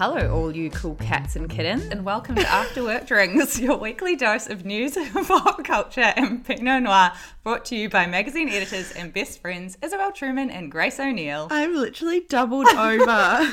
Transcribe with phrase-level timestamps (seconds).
[0.00, 4.16] Hello, all you cool cats and kittens, and welcome to After Work Drinks, your weekly
[4.16, 7.12] dose of news, pop culture, and Pinot Noir,
[7.44, 11.48] brought to you by magazine editors and best friends Isabel Truman and Grace O'Neill.
[11.50, 12.96] I'm literally doubled over.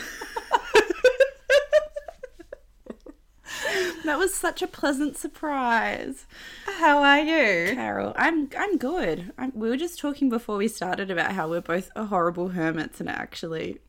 [4.05, 6.27] that was such a pleasant surprise.
[6.77, 7.75] How are you?
[7.75, 9.33] Carol, I'm I'm good.
[9.37, 13.09] I'm, we were just talking before we started about how we're both horrible hermits and
[13.09, 13.79] actually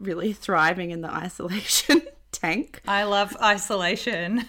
[0.00, 2.02] really thriving in the isolation
[2.32, 2.82] tank.
[2.88, 4.44] I love isolation.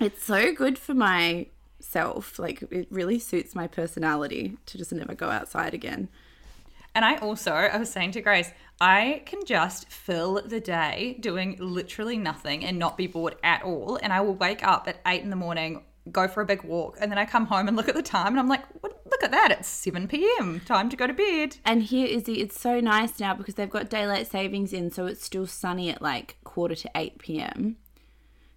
[0.00, 2.38] It's so good for myself.
[2.38, 6.08] Like it really suits my personality to just never go outside again.
[6.94, 11.56] And I also, I was saying to Grace, I can just fill the day doing
[11.58, 13.98] literally nothing and not be bored at all.
[14.02, 15.82] And I will wake up at eight in the morning,
[16.12, 18.28] go for a big walk, and then I come home and look at the time
[18.28, 20.60] and I'm like, what, look at that, it's 7 p.m.
[20.64, 21.56] Time to go to bed.
[21.64, 25.24] And here, Izzy, it's so nice now because they've got daylight savings in, so it's
[25.24, 27.76] still sunny at like quarter to 8 p.m.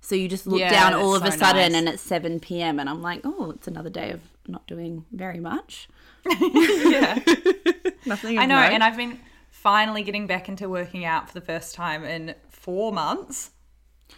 [0.01, 1.79] So you just look Yeah, down all of a sudden nice.
[1.79, 2.79] and it's 7 p.m.
[2.79, 5.89] and I'm like, oh, it's another day of not doing very much.
[6.25, 7.19] yeah.
[8.05, 8.39] Nothing.
[8.39, 8.71] I know, note.
[8.73, 12.91] and I've been finally getting back into working out for the first time in four
[12.93, 13.51] months,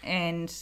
[0.04, 0.54] and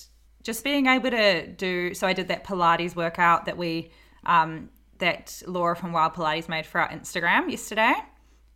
[0.43, 1.93] just being able to do.
[1.93, 3.91] So I did that Pilates workout that we,
[4.25, 4.69] um,
[4.99, 7.93] that Laura from Wild Pilates made for our Instagram yesterday,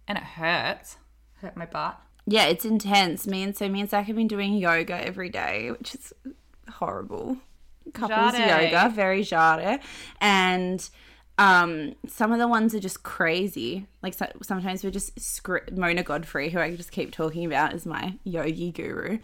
[0.08, 0.98] and it hurts.
[1.36, 2.00] Hurt my butt.
[2.26, 3.28] Yeah, it's intense.
[3.28, 6.14] Me and so me and Zach have been doing yoga every day, which is
[6.70, 7.38] horrible.
[7.94, 8.72] Couples Jade.
[8.72, 9.80] yoga, very jade.
[10.22, 10.90] And
[11.38, 13.88] um, some of the ones are just crazy.
[14.02, 17.86] Like so, sometimes we're just scr- Mona Godfrey, who I just keep talking about, is
[17.86, 19.20] my yogi guru.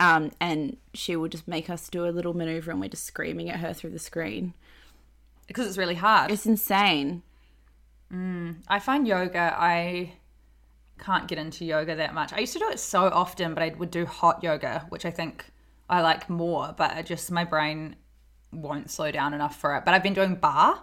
[0.00, 3.50] Um, and she will just make us do a little maneuver, and we're just screaming
[3.50, 4.54] at her through the screen.
[5.46, 6.30] Because it's really hard.
[6.30, 7.22] It's insane.
[8.68, 10.12] I find yoga, I
[10.98, 12.32] can't get into yoga that much.
[12.32, 15.10] I used to do it so often, but I would do hot yoga, which I
[15.10, 15.44] think
[15.88, 17.96] I like more, but I just my brain
[18.52, 19.84] won't slow down enough for it.
[19.84, 20.78] But I've been doing barre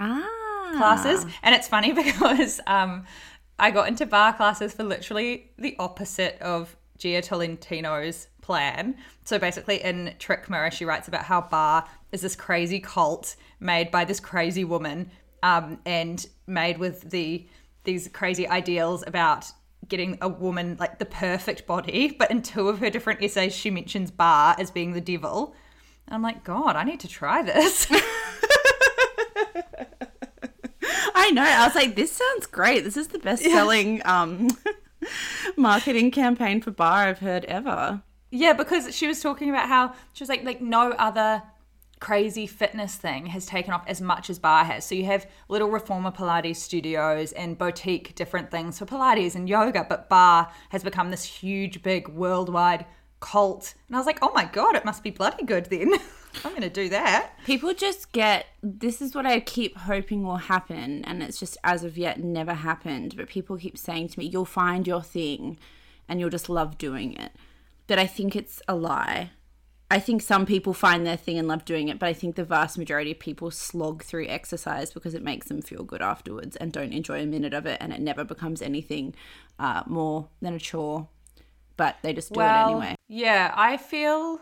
[0.00, 3.04] Ah, classes, and it's funny because um,
[3.58, 8.96] I got into barre classes for literally the opposite of Jia Tolentino's plan.
[9.24, 13.90] So basically, in Trick Mirror, she writes about how barre is this crazy cult made
[13.90, 15.10] by this crazy woman,
[15.42, 17.46] um, and made with the
[17.84, 19.46] these crazy ideals about
[19.88, 22.14] getting a woman like the perfect body.
[22.18, 25.54] But in two of her different essays, she mentions barre as being the devil.
[26.06, 27.86] And I'm like, God, I need to try this.
[31.14, 31.42] I know.
[31.42, 32.84] I was like, this sounds great.
[32.84, 34.48] This is the best selling um,
[35.56, 38.02] marketing campaign for barre I've heard ever.
[38.30, 41.42] Yeah, because she was talking about how she was like like no other
[42.00, 44.84] crazy fitness thing has taken off as much as barre has.
[44.84, 49.86] So you have little reformer Pilates studios and boutique different things for Pilates and yoga,
[49.88, 52.84] but barre has become this huge big worldwide
[53.24, 53.74] cult.
[53.88, 55.94] And I was like, oh my God, it must be bloody good then.
[56.44, 57.32] I'm going to do that.
[57.46, 61.84] People just get this is what I keep hoping will happen, and it's just as
[61.84, 63.16] of yet never happened.
[63.16, 65.58] But people keep saying to me, You'll find your thing
[66.08, 67.32] and you'll just love doing it.
[67.86, 69.30] But I think it's a lie.
[69.90, 72.44] I think some people find their thing and love doing it, but I think the
[72.44, 76.72] vast majority of people slog through exercise because it makes them feel good afterwards and
[76.72, 79.14] don't enjoy a minute of it, and it never becomes anything
[79.58, 81.08] uh, more than a chore.
[81.76, 82.96] But they just do it anyway.
[83.08, 84.40] Yeah, I feel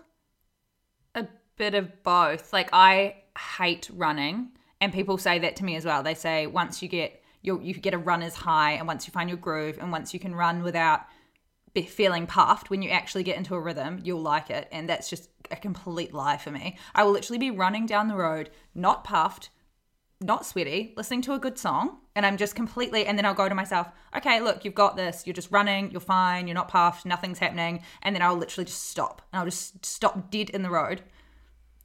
[1.14, 1.26] a
[1.56, 2.52] bit of both.
[2.52, 3.22] Like I
[3.56, 4.50] hate running,
[4.80, 6.02] and people say that to me as well.
[6.02, 9.30] They say once you get you you get a runner's high, and once you find
[9.30, 11.02] your groove, and once you can run without
[11.74, 14.68] be feeling puffed, when you actually get into a rhythm, you'll like it.
[14.70, 16.76] And that's just a complete lie for me.
[16.94, 19.48] I will literally be running down the road, not puffed,
[20.22, 23.48] not sweaty, listening to a good song, and I'm just completely, and then I'll go
[23.48, 25.26] to myself, okay, look, you've got this.
[25.26, 27.82] You're just running, you're fine, you're not puffed, nothing's happening.
[28.02, 31.02] And then I'll literally just stop, and I'll just stop dead in the road.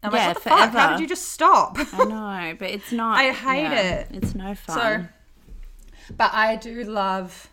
[0.04, 0.70] I'm Yeah, like, what the fuck?
[0.72, 1.78] How did you just stop?
[1.94, 3.18] I know, but it's not.
[3.18, 4.08] I hate it.
[4.12, 5.10] It's no fun.
[6.08, 7.50] So, but I do love,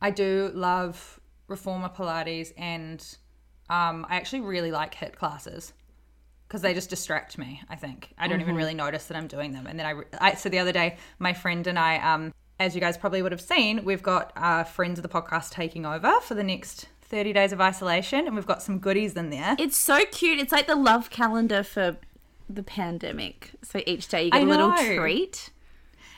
[0.00, 3.00] I do love reformer Pilates, and
[3.70, 5.72] um, I actually really like HIIT classes
[6.48, 7.62] because they just distract me.
[7.68, 10.34] I think I don't even really notice that I'm doing them, and then I, I.
[10.34, 13.40] So the other day, my friend and I, um, as you guys probably would have
[13.40, 16.88] seen, we've got uh, friends of the podcast taking over for the next.
[17.10, 19.56] 30 days of isolation, and we've got some goodies in there.
[19.58, 20.38] It's so cute.
[20.38, 21.96] It's like the love calendar for
[22.48, 23.52] the pandemic.
[23.62, 24.96] So each day you get I a little know.
[24.96, 25.48] treat.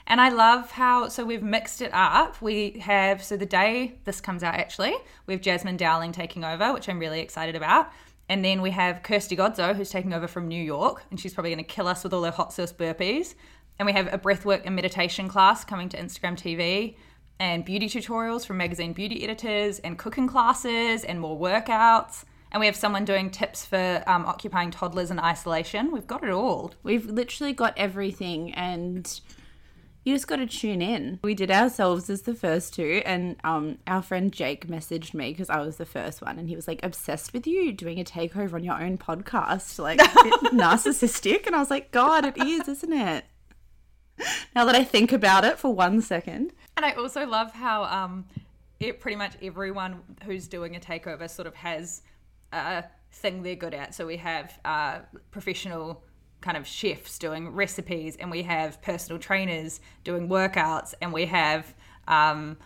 [0.06, 2.42] And I love how so we've mixed it up.
[2.42, 4.94] We have so the day this comes out actually,
[5.26, 7.92] we have Jasmine Dowling taking over, which I'm really excited about.
[8.30, 11.50] And then we have Kirsty Godzo, who's taking over from New York, and she's probably
[11.50, 13.34] going to kill us with all her hot sauce burpees.
[13.80, 16.94] And we have a breathwork and meditation class coming to Instagram TV,
[17.40, 22.22] and beauty tutorials from magazine beauty editors, and cooking classes, and more workouts.
[22.52, 25.90] And we have someone doing tips for um, occupying toddlers in isolation.
[25.90, 26.72] We've got it all.
[26.84, 29.20] We've literally got everything and
[30.04, 31.18] you just got to tune in.
[31.22, 35.50] We did ourselves as the first two and um our friend Jake messaged me because
[35.50, 38.54] I was the first one and he was like obsessed with you doing a takeover
[38.54, 39.98] on your own podcast like
[40.52, 43.24] narcissistic and I was like god it is isn't it?
[44.54, 46.52] Now that I think about it for one second.
[46.76, 48.26] And I also love how um,
[48.78, 52.02] it pretty much everyone who's doing a takeover sort of has
[52.52, 53.94] a thing they're good at.
[53.94, 55.00] So we have uh,
[55.30, 56.02] professional
[56.40, 61.74] kind of chefs doing recipes, and we have personal trainers doing workouts, and we have
[62.08, 62.56] um,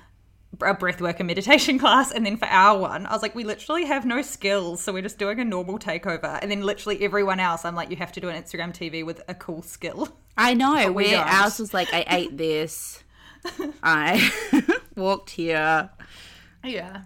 [0.61, 2.13] a breathwork and meditation class.
[2.13, 5.03] And then for our one, I was like, we literally have no skills, so we're
[5.03, 6.39] just doing a normal takeover.
[6.41, 9.23] And then literally everyone else, I'm like, you have to do an Instagram TV with
[9.29, 10.09] a cool skill.
[10.37, 10.75] I know.
[10.93, 11.29] we Where don't.
[11.29, 13.03] ours was like I ate this.
[13.83, 14.31] I
[14.97, 15.91] walked here.
[16.65, 17.03] Yeah.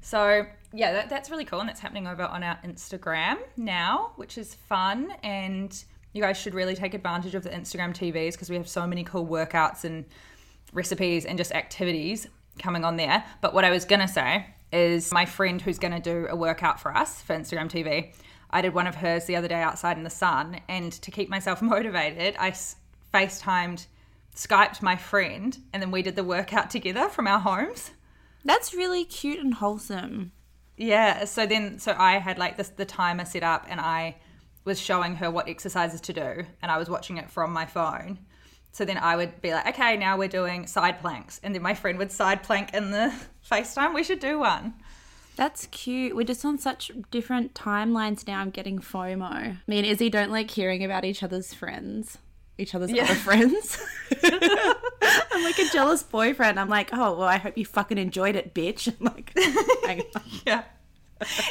[0.00, 4.36] So yeah, that, that's really cool, and that's happening over on our Instagram now, which
[4.36, 5.12] is fun.
[5.22, 5.72] And
[6.12, 9.04] you guys should really take advantage of the Instagram TVs because we have so many
[9.04, 10.04] cool workouts and
[10.72, 12.26] recipes and just activities
[12.58, 13.24] coming on there.
[13.40, 16.94] But what I was gonna say is my friend who's gonna do a workout for
[16.94, 18.12] us for Instagram TV.
[18.50, 21.28] I did one of hers the other day outside in the sun, and to keep
[21.28, 22.52] myself motivated, I
[23.12, 23.86] FaceTimed,
[24.34, 27.90] Skyped my friend, and then we did the workout together from our homes.
[28.44, 30.30] That's really cute and wholesome.
[30.78, 31.24] Yeah.
[31.26, 34.16] So then, so I had like this the timer set up, and I
[34.64, 38.18] was showing her what exercises to do, and I was watching it from my phone.
[38.70, 41.74] So then I would be like, okay, now we're doing side planks, and then my
[41.74, 43.12] friend would side plank in the
[43.50, 43.94] FaceTime.
[43.94, 44.74] We should do one.
[45.36, 46.16] That's cute.
[46.16, 48.40] We're just on such different timelines now.
[48.40, 49.58] I'm getting FOMO.
[49.68, 52.18] Me and Izzy don't like hearing about each other's friends,
[52.58, 53.78] each other's other friends.
[55.38, 56.58] I'm like a jealous boyfriend.
[56.58, 58.92] I'm like, oh, well, I hope you fucking enjoyed it, bitch.
[58.98, 59.06] I'm
[59.86, 60.12] like.
[60.46, 60.64] Yeah.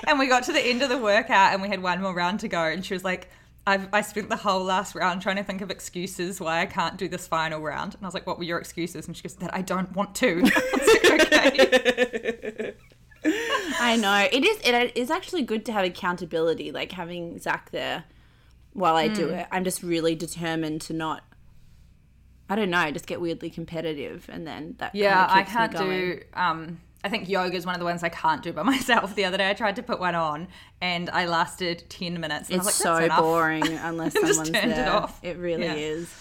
[0.08, 2.41] and we got to the end of the workout, and we had one more round
[2.41, 3.29] to go, and she was like.
[3.65, 6.96] I've, I spent the whole last round trying to think of excuses why I can't
[6.96, 7.96] do this final round.
[7.96, 9.08] And I was like, What were your excuses?
[9.08, 10.41] And she goes, That I don't want to.
[10.56, 12.74] I like, okay.
[13.25, 14.25] I know.
[14.32, 18.06] It is, it is actually good to have accountability, like having Zach there
[18.72, 19.39] while I do mm.
[19.39, 19.48] it.
[19.51, 21.24] I'm just really determined to not,
[22.50, 24.30] I don't know, just get weirdly competitive.
[24.32, 26.22] And then that Yeah, I can't do.
[26.34, 29.16] Um, I think yoga is one of the ones I can't do by myself.
[29.16, 30.48] The other day I tried to put one on
[30.82, 32.50] and I lasted 10 minutes.
[32.50, 33.20] And I It's was so like, That's enough.
[33.22, 34.92] boring unless someone's turned it there.
[34.92, 35.20] off.
[35.24, 35.74] It really Yeah.
[35.75, 36.13] is.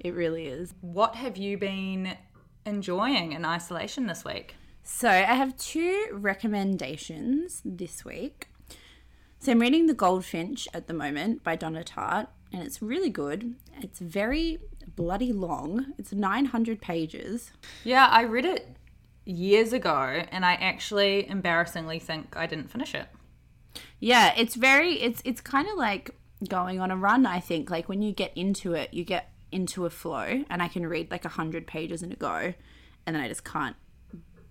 [0.00, 0.74] It really is.
[0.80, 2.16] What have you been
[2.66, 4.54] enjoying in isolation this week?
[4.82, 8.48] So I have two recommendations this week.
[9.40, 13.54] So I'm reading The Goldfinch at the moment by Donna Tartt, and it's really good.
[13.82, 15.94] It's very bloody long.
[15.98, 17.52] It's 900 pages.
[17.84, 18.76] Yeah, I read it
[19.24, 23.08] years ago, and I actually embarrassingly think I didn't finish it.
[23.98, 26.10] Yeah, it's very it's it's kind of like
[26.48, 27.70] going on a run, I think.
[27.70, 31.10] Like when you get into it, you get into a flow and I can read
[31.10, 32.54] like a hundred pages in a go
[33.06, 33.76] and then I just can't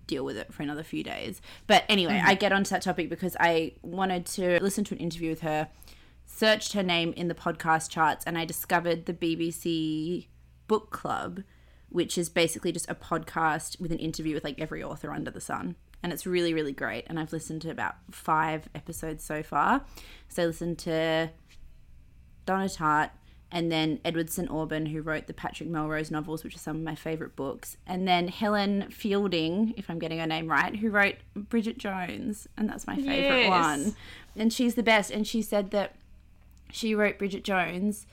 [0.06, 1.40] deal with it for another few days.
[1.66, 2.28] But anyway, mm-hmm.
[2.28, 5.68] I get onto that topic because I wanted to listen to an interview with her,
[6.34, 10.26] searched her name in the podcast charts, and I discovered the BBC
[10.66, 11.42] Book Club,
[11.90, 15.40] which is basically just a podcast with an interview with like every author under the
[15.40, 15.76] sun.
[16.02, 17.04] And it's really, really great.
[17.08, 19.84] And I've listened to about five episodes so far.
[20.28, 21.30] So I listened to
[22.46, 23.10] Donna Tartt,
[23.52, 24.48] and then Edward St.
[24.50, 28.06] Aubyn, who wrote the Patrick Melrose novels, which are some of my favourite books, and
[28.08, 32.86] then Helen Fielding, if I'm getting her name right, who wrote Bridget Jones, and that's
[32.88, 33.48] my favourite Yes.
[33.50, 33.96] one.
[34.36, 35.12] And she's the best.
[35.12, 35.94] And she said that
[36.74, 38.06] she wrote Bridget Jones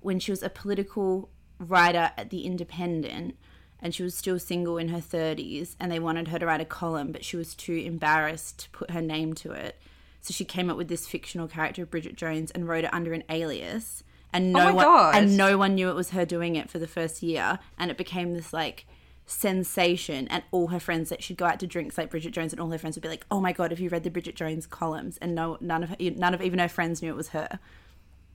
[0.00, 1.30] when she was a political
[1.60, 3.36] writer at The Independent.
[3.78, 6.64] And she was still single in her 30s, and they wanted her to write a
[6.64, 9.80] column, but she was too embarrassed to put her name to it.
[10.20, 13.12] So she came up with this fictional character of Bridget Jones and wrote it under
[13.12, 14.04] an alias.
[14.32, 15.14] And oh no Oh one God.
[15.16, 17.58] and no one knew it was her doing it for the first year.
[17.76, 18.86] And it became this like
[19.26, 20.28] sensation.
[20.28, 22.70] And all her friends that she'd go out to drinks like Bridget Jones, and all
[22.70, 25.18] her friends would be like, "Oh my god, have you read the Bridget Jones columns?"
[25.18, 27.58] And no, none of her, none of even her friends knew it was her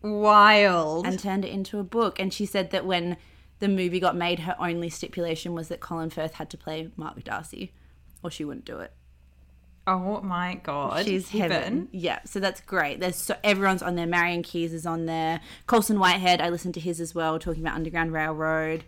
[0.02, 1.06] Wild.
[1.06, 2.20] and turned it into a book.
[2.20, 3.18] And she said that when
[3.60, 7.24] the movie got made, her only stipulation was that Colin Firth had to play Mark
[7.24, 7.74] Darcy,
[8.24, 8.92] or she wouldn't do it.
[9.88, 11.06] oh my god.
[11.06, 11.88] She's heaven.
[11.92, 13.00] Yeah, so that's great.
[13.00, 14.06] There's so everyone's on there.
[14.06, 15.40] Marian Keyes is on there.
[15.66, 18.84] Colson Whitehead, I listened to his as well, talking about Underground Railroad.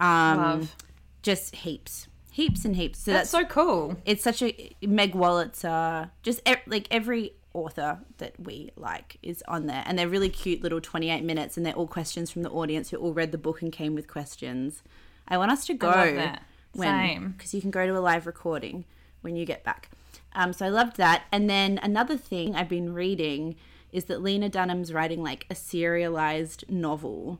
[0.00, 0.76] Um, Love.
[1.22, 3.00] Just heaps, heaps and heaps.
[3.00, 3.96] So That's that's, so cool.
[4.04, 6.10] it's such a Meg Wolitzer.
[6.22, 10.62] Just e- like every author that we like is on there, and they're really cute
[10.62, 13.62] little 28 minutes, and they're all questions from the audience who all read the book
[13.62, 14.82] and came with questions.
[15.26, 16.42] I want us to go love that.
[16.74, 18.84] when because you can go to a live recording
[19.22, 19.90] when you get back.
[20.34, 21.22] Um, so I loved that.
[21.32, 23.56] And then another thing I've been reading
[23.92, 27.38] is that Lena Dunham's writing like a serialized novel,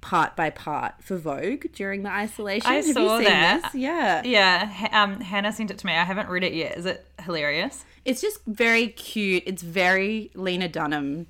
[0.00, 2.70] part by part, for Vogue during the isolation.
[2.70, 3.62] I Have you saw seen that.
[3.64, 3.74] this?
[3.74, 4.22] Yeah.
[4.24, 5.92] Yeah, um, Hannah sent it to me.
[5.92, 6.78] I haven't read it yet.
[6.78, 7.84] Is it hilarious?
[8.04, 9.42] It's just very cute.
[9.46, 11.26] It's very Lena Dunham.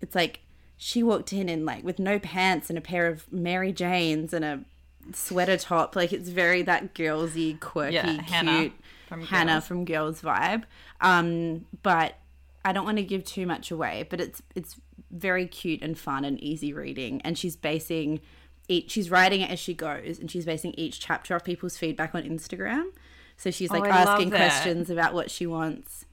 [0.00, 0.40] It's like
[0.76, 4.44] she walked in and like with no pants and a pair of Mary Janes and
[4.44, 4.60] a
[5.12, 5.94] sweater top.
[5.96, 8.70] Like it's very that girlsy, quirky, Yeah, cute Hannah
[9.06, 9.66] from Hannah Girls.
[9.66, 10.64] from Girls vibe.
[11.00, 12.14] Um, but
[12.64, 14.06] I don't want to give too much away.
[14.08, 14.76] But it's it's
[15.10, 17.20] very cute and fun and easy reading.
[17.22, 18.20] And she's basing
[18.68, 18.90] each.
[18.90, 22.22] She's writing it as she goes, and she's basing each chapter off people's feedback on
[22.22, 22.90] Instagram.
[23.36, 26.04] So she's oh, like Oh, asking questions about what she wants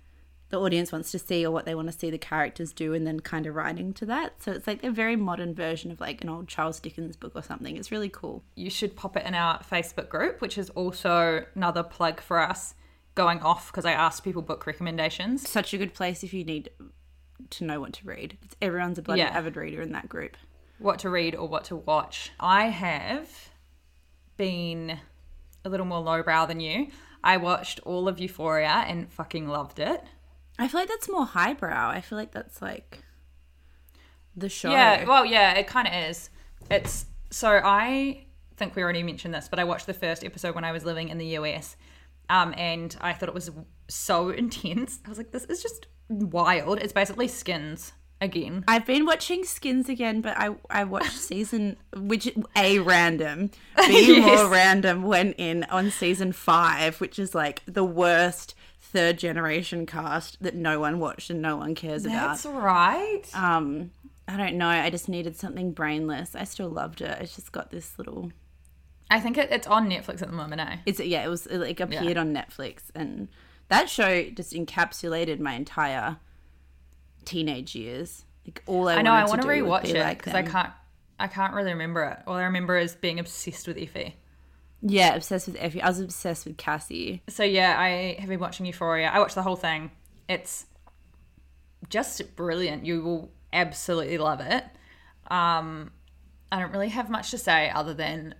[0.50, 3.06] the audience wants to see or what they want to see the characters do and
[3.06, 6.24] then kind of writing to that so it's like a very modern version of like
[6.24, 9.34] an old charles dickens book or something it's really cool You should pop it in
[9.34, 12.76] our Facebook group, which is also another plug for us
[13.16, 15.50] going off because I asked people book recommendations.
[15.50, 16.70] such a good place if you need
[17.52, 19.28] to know what to read it's, everyone's a bloody Yeah.
[19.38, 20.38] avid reader in that group
[20.80, 22.32] what to read or what to watch.
[22.40, 23.30] I have
[24.38, 25.00] been
[25.64, 26.88] a little more lowbrow than you.
[27.24, 30.04] I watched all of Euphoria and fucking loved it.
[30.60, 33.04] i feel like that's more highbrow i feel like that's like
[34.36, 36.30] the show Yeah, well, yeah, it kind of is.
[36.70, 38.26] It's so I
[38.58, 41.08] think we already mentioned this, but I watched the first episode when I was living
[41.10, 41.78] in the US,
[42.30, 43.50] um, and I thought it was
[43.88, 45.00] so intense.
[45.06, 46.80] I was like, this is just wild.
[46.80, 48.64] It's basically Skins again.
[48.68, 53.48] I've been watching Skins again, but I I watched season which a random,
[53.78, 54.26] b Yes.
[54.40, 60.42] more random went in on season five, which is like the worst third generation cast
[60.42, 62.28] that no one watched and no one cares That's about.
[62.30, 63.24] That's right.
[63.36, 63.92] Um,
[64.28, 64.70] I don't know.
[64.70, 66.36] I just needed something brainless.
[66.36, 67.18] I still loved it.
[67.22, 68.32] It's just got this little.
[69.12, 70.62] I think it, it's on Netflix at the moment.
[70.62, 70.78] Eh?
[70.86, 71.24] It's yeah.
[71.24, 73.28] It was it like appeared on Netflix, and
[73.70, 76.18] that show just encapsulated my entire
[77.26, 78.26] teenage years.
[78.46, 79.12] Like all I, I know.
[79.12, 80.72] I want to rewatch it like because I can't.
[81.18, 82.20] I can't really remember it.
[82.28, 84.16] All I remember is being obsessed with Effie.
[84.82, 85.82] Yeah, obsessed with Effie.
[85.82, 87.24] I was obsessed with Cassie.
[87.30, 89.08] So yeah, I have been watching Euphoria.
[89.08, 89.92] I watched the whole thing.
[90.28, 90.66] It's
[91.90, 92.86] just brilliant.
[92.86, 94.64] You will absolutely love it.
[95.32, 95.92] Um,
[96.52, 98.36] I don't really have much to say other than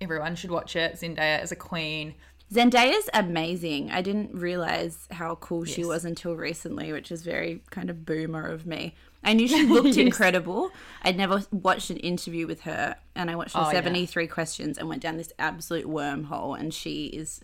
[0.00, 0.94] everyone should watch it.
[0.94, 2.14] Zendaya is a queen.
[2.52, 3.90] Zendaya's amazing.
[3.92, 8.46] I didn't realize how cool she was until recently, which is very kind of boomer
[8.48, 8.94] of me.
[9.22, 10.70] I knew she looked incredible.
[11.02, 13.72] I'd never watched an interview with her, and I watched her Oh, yeah.
[13.72, 17.40] 73 questions and went down this absolute wormhole, and she is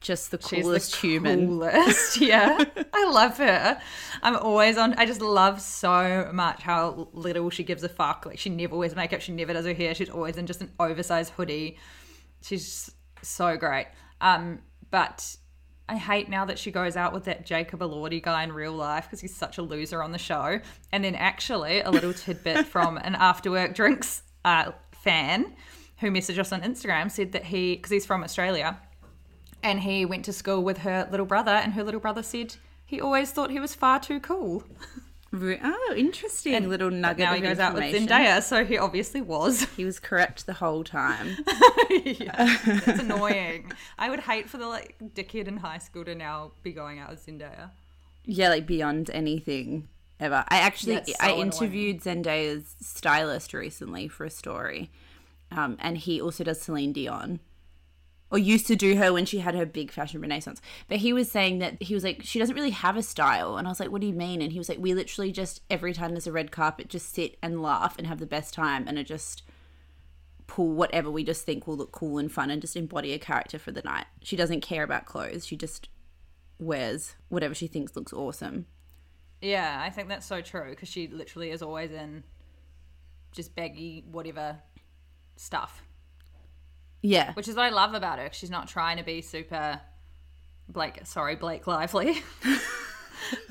[0.00, 1.48] just the coolest the human.
[1.48, 2.16] coolest.
[2.20, 3.78] yeah, I love her.
[4.22, 4.94] I'm always on.
[4.94, 8.24] I just love so much how little she gives a fuck.
[8.24, 9.20] Like she never wears makeup.
[9.20, 9.94] She never does her hair.
[9.94, 11.76] She's always in just an oversized hoodie.
[12.42, 12.90] She's
[13.22, 13.86] so great.
[14.20, 15.36] Um, but
[15.88, 19.04] I hate now that she goes out with that Jacob Elordi guy in real life
[19.04, 20.60] because he's such a loser on the show.
[20.92, 25.54] And then actually a little tidbit from an after work drinks uh, fan
[25.98, 28.78] who messaged us on Instagram said that he because he's from Australia
[29.62, 33.00] and he went to school with her little brother and her little brother said he
[33.00, 34.64] always thought he was far too cool.
[35.62, 37.84] Oh, interesting little nugget now of he goes out with.
[37.94, 39.64] Zendaya, so he obviously was.
[39.76, 41.36] He was correct the whole time.
[41.90, 43.70] yeah, it's annoying.
[43.98, 47.10] I would hate for the like dickhead in high school to now be going out
[47.10, 47.70] with Zendaya.
[48.24, 49.88] yeah, like beyond anything
[50.20, 50.44] ever.
[50.48, 51.42] I actually so I annoying.
[51.42, 54.90] interviewed Zendaya's stylist recently for a story,
[55.50, 57.40] um, and he also does Celine Dion,
[58.30, 60.60] or used to do her when she had her big fashion renaissance.
[60.88, 63.66] But he was saying that he was like she doesn't really have a style, and
[63.66, 64.42] I was like, what do you mean?
[64.42, 67.36] And he was like, we literally just every time there's a red carpet, just sit
[67.42, 69.42] and laugh and have the best time, and it just
[70.46, 73.58] pull whatever we just think will look cool and fun and just embody a character
[73.58, 74.06] for the night.
[74.22, 75.46] She doesn't care about clothes.
[75.46, 75.88] She just
[76.58, 78.66] wears whatever she thinks looks awesome.
[79.40, 82.24] Yeah, I think that's so true because she literally is always in
[83.32, 84.58] just baggy whatever
[85.36, 85.82] stuff,
[87.02, 87.32] Yeah.
[87.34, 88.28] which is what I love about her.
[88.32, 89.80] She's not trying to be super
[90.68, 91.00] Blake.
[91.04, 92.22] Sorry, Blake Lively.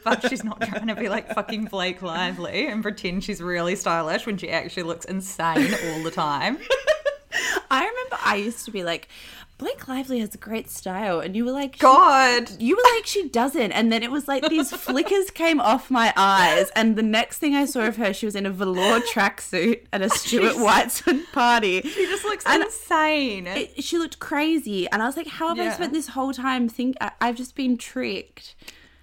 [0.04, 4.26] But she's not trying to be like fucking Blake Lively and pretend she's really stylish
[4.26, 6.60] when she actually looks insane all the time.
[7.72, 9.10] I remember I used to be like,
[9.58, 11.22] Blake Lively has a great style.
[11.22, 12.50] And you were like, God.
[12.60, 13.72] You were like, she doesn't.
[13.72, 16.70] And then it was like these flickers came off my eyes.
[16.76, 20.02] And the next thing I saw of her, she was in a velour tracksuit at
[20.02, 21.82] a Stuart Weitzman party.
[21.84, 23.48] She just looks And insane.
[23.48, 24.90] it, she looked crazy.
[24.90, 27.56] And I was like, how have I spent this whole time think I- I've just
[27.56, 28.56] been tricked?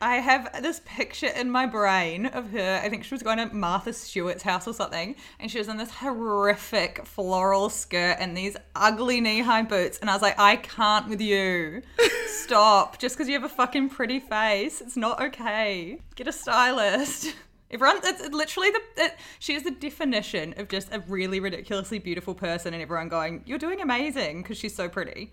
[0.03, 2.81] I have this picture in my brain of her.
[2.83, 5.77] I think she was going to Martha Stewart's house or something, and she was in
[5.77, 10.01] this horrific floral skirt and these ugly knee high boots.
[10.01, 11.83] And I was like, I can't with you.
[12.27, 12.99] Stop.
[12.99, 16.01] Just because you have a fucking pretty face, it's not okay.
[16.17, 17.33] Get a stylist.
[17.71, 19.05] Everyone, it's literally the.
[19.05, 23.45] It, she is the definition of just a really ridiculously beautiful person, and everyone going,
[23.47, 25.31] "You're doing amazing" because she's so pretty.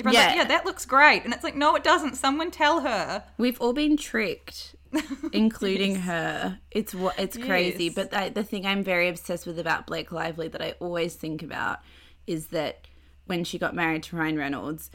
[0.00, 0.42] Everyone's like, Yeah.
[0.42, 2.16] "Yeah, that looks great," and it's like, "No, it doesn't.
[2.16, 4.74] Someone tell her." We've all been tricked,
[5.32, 6.58] including her.
[6.70, 7.84] It's what it's crazy.
[7.86, 7.94] Yes.
[7.94, 11.42] But the, the thing I'm very obsessed with about Blake Lively that I always think
[11.42, 11.78] about
[12.26, 12.86] is that
[13.26, 14.90] when she got married to Ryan Reynolds,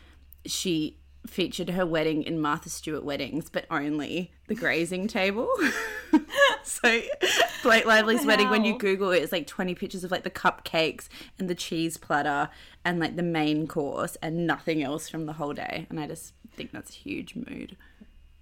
[0.45, 5.49] she featured her wedding in Martha Stewart weddings, but only the grazing table.
[6.63, 7.01] so
[7.63, 8.77] Blake Lively's wedding, when you?
[8.77, 11.07] Google it, it's like 20 pictures of like the cupcakes
[11.39, 12.49] and the cheese platter
[12.83, 15.87] and like the main course and nothing else from the whole day.
[15.89, 17.75] And I just think that's a huge mood.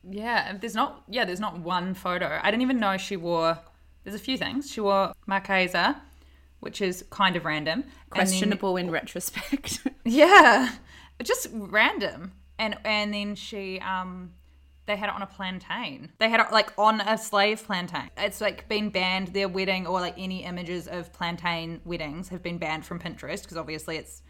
[0.09, 1.03] Yeah, there's not.
[1.07, 2.39] Yeah, there's not one photo.
[2.41, 3.57] I didn't even know she wore.
[4.03, 4.69] There's a few things.
[4.69, 6.01] She wore Marchesa,
[6.59, 7.73] which is kind of random.
[7.73, 9.87] And then- questionable in retrospect.
[10.05, 10.73] yeah,
[11.23, 12.33] just random.
[12.59, 14.33] And and then she um,
[14.85, 16.11] they had it on a plantain.
[16.19, 18.09] They had it like on a slave plantain.
[18.17, 19.29] It's like been banned.
[19.29, 23.57] Their wedding or like any images of plantain weddings have been banned from Pinterest because
[23.57, 24.21] obviously it's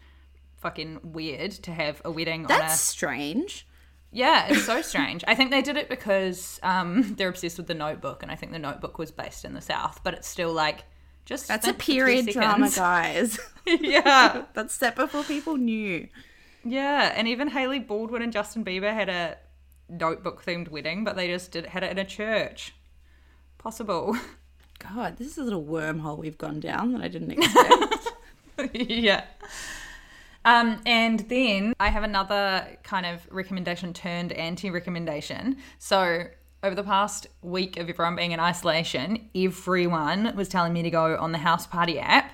[0.56, 3.66] fucking weird to have a wedding on a That's strange.
[4.10, 5.24] Yeah, it's so strange.
[5.26, 8.52] I think they did it because um, they're obsessed with the Notebook, and I think
[8.52, 10.84] the Notebook was based in the South, but it's still like
[11.24, 13.40] just That's a spent for three period drama, guys.
[13.66, 16.08] yeah, That's set before people knew.
[16.64, 19.36] Yeah, and even Hailey Baldwin and Justin Bieber had a
[19.88, 22.74] Notebook themed wedding, but they just did had it in a church.
[23.58, 24.16] Possible.
[24.78, 28.12] God, this is a little wormhole we've gone down that I didn't expect.
[28.74, 29.24] yeah.
[30.44, 35.56] Um, and then I have another kind of recommendation turned anti recommendation.
[35.78, 36.24] So,
[36.62, 41.16] over the past week of everyone being in isolation, everyone was telling me to go
[41.16, 42.32] on the House Party app.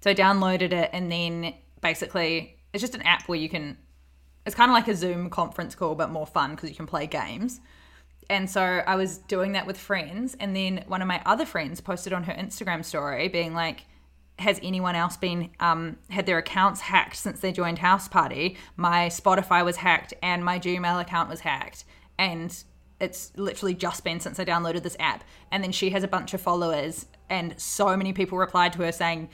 [0.00, 3.76] So, I downloaded it, and then basically, it's just an app where you can,
[4.46, 7.06] it's kind of like a Zoom conference call, but more fun because you can play
[7.06, 7.60] games.
[8.28, 11.80] And so I was doing that with friends, and then one of my other friends
[11.80, 13.86] posted on her Instagram story being like,
[14.38, 18.56] has anyone else been um, had their accounts hacked since they joined House Party?
[18.76, 21.84] My Spotify was hacked and my Gmail account was hacked,
[22.18, 22.56] and
[23.00, 25.24] it's literally just been since I downloaded this app.
[25.50, 28.92] And then she has a bunch of followers, and so many people replied to her
[28.92, 29.28] saying,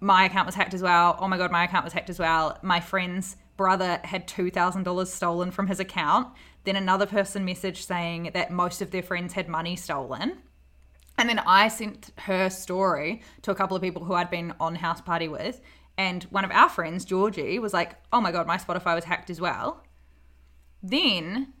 [0.00, 1.16] "My account was hacked as well.
[1.20, 2.58] Oh my god, my account was hacked as well.
[2.62, 6.28] My friend's brother had two thousand dollars stolen from his account."
[6.64, 10.42] Then another person messaged saying that most of their friends had money stolen.
[11.18, 14.74] And then I sent her story to a couple of people who I'd been on
[14.74, 15.60] house party with.
[15.96, 19.30] And one of our friends, Georgie, was like, oh my God, my Spotify was hacked
[19.30, 19.82] as well.
[20.82, 21.54] Then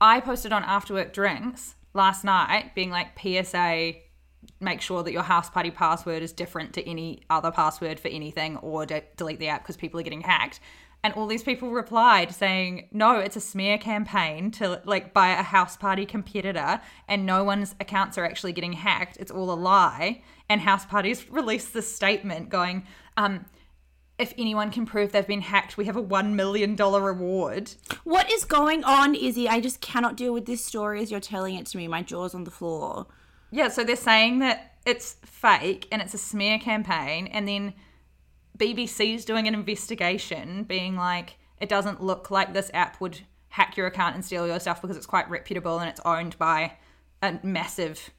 [0.00, 3.94] I posted on After Work Drinks last night, being like, PSA,
[4.60, 8.56] make sure that your house party password is different to any other password for anything
[8.58, 10.60] or de- delete the app because people are getting hacked.
[11.04, 15.42] And all these people replied saying, no, it's a smear campaign to like by a
[15.44, 19.16] house party competitor, and no one's accounts are actually getting hacked.
[19.18, 20.22] It's all a lie.
[20.48, 22.84] And house parties released this statement going,
[23.16, 23.44] um,
[24.18, 27.72] if anyone can prove they've been hacked, we have a $1 million reward.
[28.02, 29.48] What is going on, Izzy?
[29.48, 31.86] I just cannot deal with this story as you're telling it to me.
[31.86, 33.06] My jaw's on the floor.
[33.50, 37.74] Yeah, so they're saying that it's fake and it's a smear campaign, and then
[38.58, 43.86] BBC's doing an investigation, being like, it doesn't look like this app would hack your
[43.86, 46.74] account and steal your stuff because it's quite reputable and it's owned by
[47.22, 48.10] a massive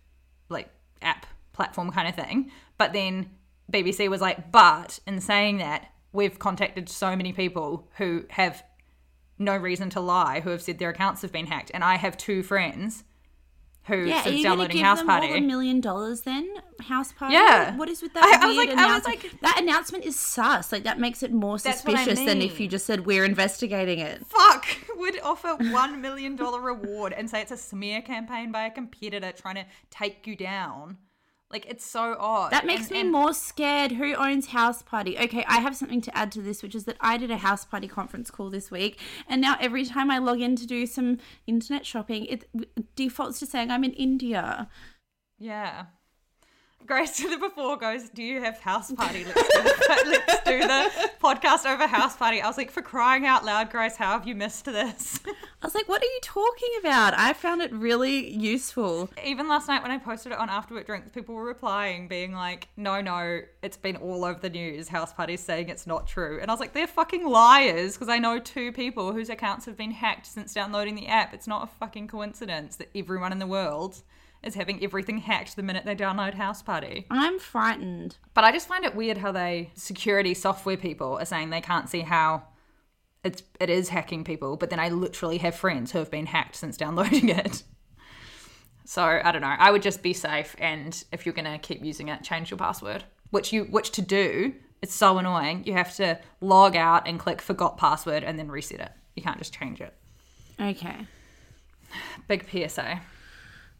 [0.50, 0.70] like
[1.02, 2.52] app platform kind of thing.
[2.78, 3.30] But then
[3.72, 8.63] BBC was like, but in saying that, we've contacted so many people who have
[9.38, 12.18] no reason to lie, who have said their accounts have been hacked, and I have
[12.18, 13.04] two friends
[13.89, 15.28] who Yeah, are you downloading give House them Party.
[15.28, 16.47] all a million dollars then?
[16.82, 17.34] House party?
[17.34, 17.75] Yeah.
[17.75, 20.71] What is with that I- I was like- I was like- that announcement is sus.
[20.71, 23.99] Like, that makes it more what I suspicious than if you just said, we're investigating
[23.99, 24.25] it.
[24.25, 28.71] fuck would offer one million dollar reward and say it's a smear campaign by a
[28.71, 30.97] competitor trying to take you down.
[31.52, 32.52] Like it's so odd.
[32.52, 33.94] That makes And- me and- more scared.
[33.94, 35.18] Who owns House Party?
[35.18, 37.66] Okay, I have something to add to this, which is that I did a House
[37.66, 41.18] Party conference call this week, and now every time I log in to do some
[41.48, 42.48] internet shopping, it
[42.96, 44.70] defaults to saying I'm in India.
[45.40, 45.86] Yeah.
[46.86, 49.24] Grace to the before goes, Do you have house party?
[49.26, 52.42] Let's do, the, let's do the podcast over house party.
[52.42, 55.20] I was like, For crying out loud, Grace, how have you missed this?
[55.62, 57.13] I was like, what are you talking about?
[57.15, 59.10] I found it really useful.
[59.24, 62.34] Even last night when I posted it on After Work Drinks, people were replying, being
[62.34, 64.88] like, No, no, it's been all over the news.
[64.88, 66.39] House parties saying it's not true.
[66.42, 69.78] And I was like, They're fucking liars because I know two people whose accounts have
[69.78, 71.34] been hacked since downloading the app.
[71.34, 74.02] It's not a fucking coincidence that everyone in the world
[74.43, 77.06] is having everything hacked the minute they download House Party.
[77.10, 78.17] I'm frightened.
[78.34, 81.89] But I just find it weird how they security software people are saying they can't
[81.89, 82.43] see how
[83.23, 86.56] it's it is hacking people, but then I literally have friends who have been hacked
[86.56, 87.63] since downloading it.
[88.86, 89.47] So I don't know.
[89.47, 93.04] I would just be safe, and if you're gonna keep using it, change your password.
[93.30, 94.54] Which you which to do.
[94.82, 95.63] It's so annoying.
[95.65, 98.91] You have to log out and click forgot password and then reset it.
[99.15, 99.93] You can't just change it.
[100.60, 101.06] Okay.
[102.30, 103.02] Big PSA.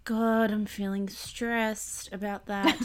[0.06, 2.76] God, I'm feeling stressed about that.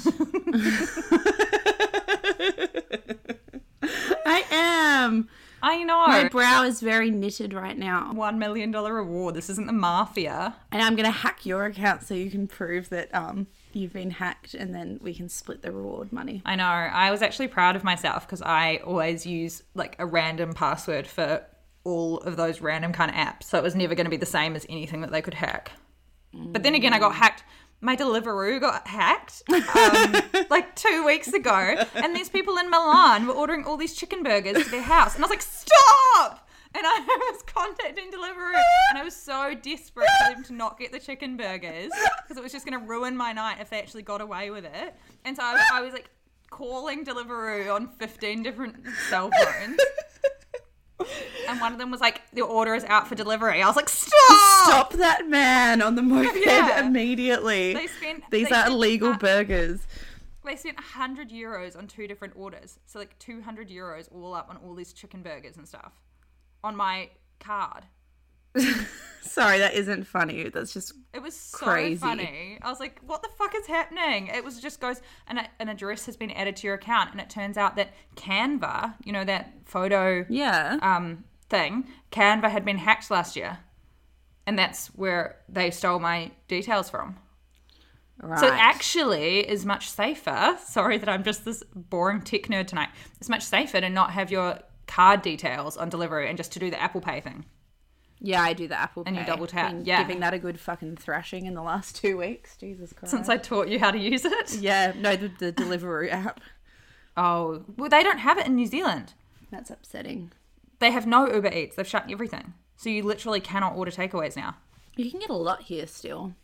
[4.27, 5.29] I am.
[5.63, 6.07] I know.
[6.07, 8.13] My brow is very knitted right now.
[8.13, 9.35] One million dollar reward.
[9.35, 10.55] This isn't the mafia.
[10.71, 14.11] And I'm going to hack your account so you can prove that um you've been
[14.11, 16.43] hacked and then we can split the reward money.
[16.45, 16.67] I know.
[16.67, 21.47] I was actually proud of myself because I always use like a random password for
[21.85, 23.45] all of those random kind of apps.
[23.45, 25.73] So it was never going to be the same as anything that they could hack.
[26.35, 27.45] But then again, I got hacked.
[27.81, 33.35] My Deliveroo got hacked um, like two weeks ago, and these people in Milan were
[33.35, 37.01] ordering all these chicken burgers to their house, and I was like, "Stop!" And I
[37.33, 38.55] was contacting Deliveroo,
[38.91, 41.93] and I was so desperate for them to not get the chicken burgers
[42.23, 44.65] because it was just going to ruin my night if they actually got away with
[44.65, 44.95] it.
[45.25, 46.09] And so I was, I was like
[46.51, 48.77] calling Deliveroo on 15 different
[49.11, 49.79] cell phones.
[51.49, 53.89] And one of them was like, "The order is out for delivery." I was like,
[53.91, 54.11] "Stop!"
[54.65, 56.85] Stop that man on the moped Yeah.
[56.87, 57.75] immediately.
[57.75, 59.87] They spent- These they are spent, illegal uh, burgers.
[60.45, 64.59] They spent 100 euros on two different orders, so like 200 euros all up on
[64.59, 65.93] all these chicken burgers and stuff
[66.63, 67.09] on my
[67.41, 67.85] card.
[69.23, 70.49] Sorry, that isn't funny.
[70.49, 71.97] That's just It was so Crazy.
[71.97, 72.59] funny.
[72.63, 76.07] I was like, "What the fuck is happening?" It was just goes an, an address
[76.07, 79.53] has been added to your account, and it turns out that Canva, you know that
[79.65, 80.79] photo yeah.
[80.83, 83.59] um, thing, Canva had been hacked last year,
[84.47, 87.17] and that's where they stole my details from.
[88.21, 88.39] right.
[88.39, 90.57] So it actually is much safer.
[90.67, 92.91] Sorry that I'm just this boring tech nerd tonight.
[93.19, 96.71] It's much safer to not have your card details on delivery and just to do
[96.71, 97.47] the Apple Pay thing.
[98.21, 100.03] yeah, I do the Apple Pay And you double tap, Been yeah.
[100.03, 102.57] Giving that a good fucking thrashing in the last two weeks.
[102.59, 103.11] Jesus Christ.
[103.11, 104.55] Since I taught you how to use it.
[104.61, 106.41] yeah, no, the, the Deliveroo app.
[107.17, 109.15] Oh, well, they don't have it in New Zealand.
[109.51, 110.33] That's upsetting.
[110.81, 111.77] They have no Uber Eats.
[111.77, 112.55] They've shut everything.
[112.85, 114.57] So you literally cannot order takeaways now.
[114.95, 116.35] You can get a lot here still.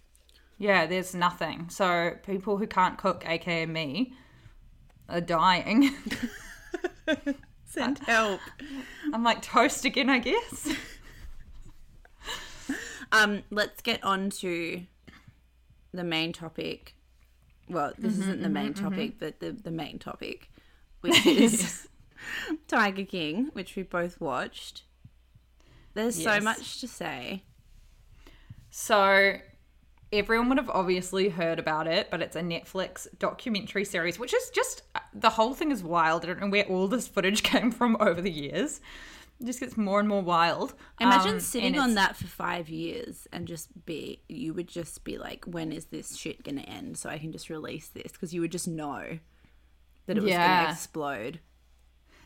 [0.57, 1.68] Yeah, there's nothing.
[1.68, 4.14] So people who can't cook, aka me,
[5.07, 5.90] are dying.
[7.66, 8.40] Send help.
[9.12, 10.68] I'm like toast again, I guess.
[13.12, 14.87] Um, let's get on to
[15.92, 16.94] the main topic.
[17.68, 19.18] Well, this mm-hmm, isn't the main mm-hmm, topic, mm-hmm.
[19.18, 20.48] but the, the main topic,
[21.00, 21.88] which is
[22.68, 24.85] Tiger King, which we both watched.
[25.94, 27.44] There's so much to say.
[28.70, 29.35] So
[30.12, 34.50] everyone would have obviously heard about it, but it's a Netflix documentary series, which is
[34.50, 36.24] just the whole thing is wild.
[36.24, 38.81] I don't know where all this footage came from over the years.
[39.40, 40.74] It just gets more and more wild.
[41.00, 45.16] Imagine Um, sitting on that for five years and just be, you would just be
[45.16, 48.12] like, when is this shit going to end so I can just release this?
[48.12, 49.18] Because you would just know
[50.07, 51.40] that it was going to explode.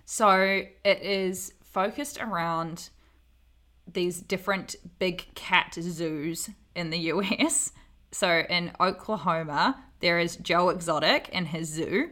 [0.05, 2.91] So it is focused around
[3.93, 7.73] these different big cat zoos in the US.
[8.15, 12.11] So in Oklahoma, there is Joe Exotic and his zoo.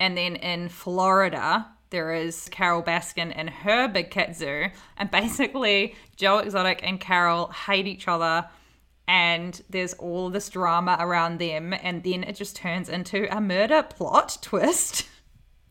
[0.00, 4.66] And then in Florida, there is Carole Baskin and her big cat zoo.
[4.96, 8.48] And basically, Joe Exotic and Carol hate each other.
[9.06, 11.72] And there's all this drama around them.
[11.72, 15.06] And then it just turns into a murder plot twist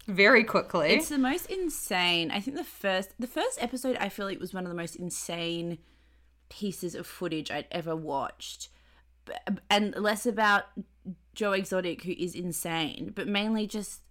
[0.08, 0.90] very quickly.
[0.92, 2.32] It's the most insane.
[2.32, 4.96] I think the first the first episode I feel like was one of the most
[4.96, 5.78] insane
[6.50, 8.70] pieces of footage I'd ever watched.
[9.70, 10.66] And less about
[11.34, 14.02] Joe Exotic who is insane, but mainly just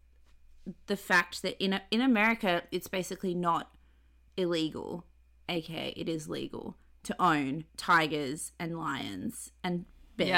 [0.87, 3.71] the fact that in in America it's basically not
[4.37, 5.05] illegal,
[5.49, 9.85] aka it is legal to own tigers and lions and
[10.17, 10.29] bears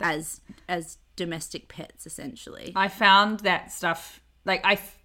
[0.00, 0.08] Yeah.
[0.12, 2.72] as as domestic pets essentially.
[2.74, 4.98] I found that stuff like I f-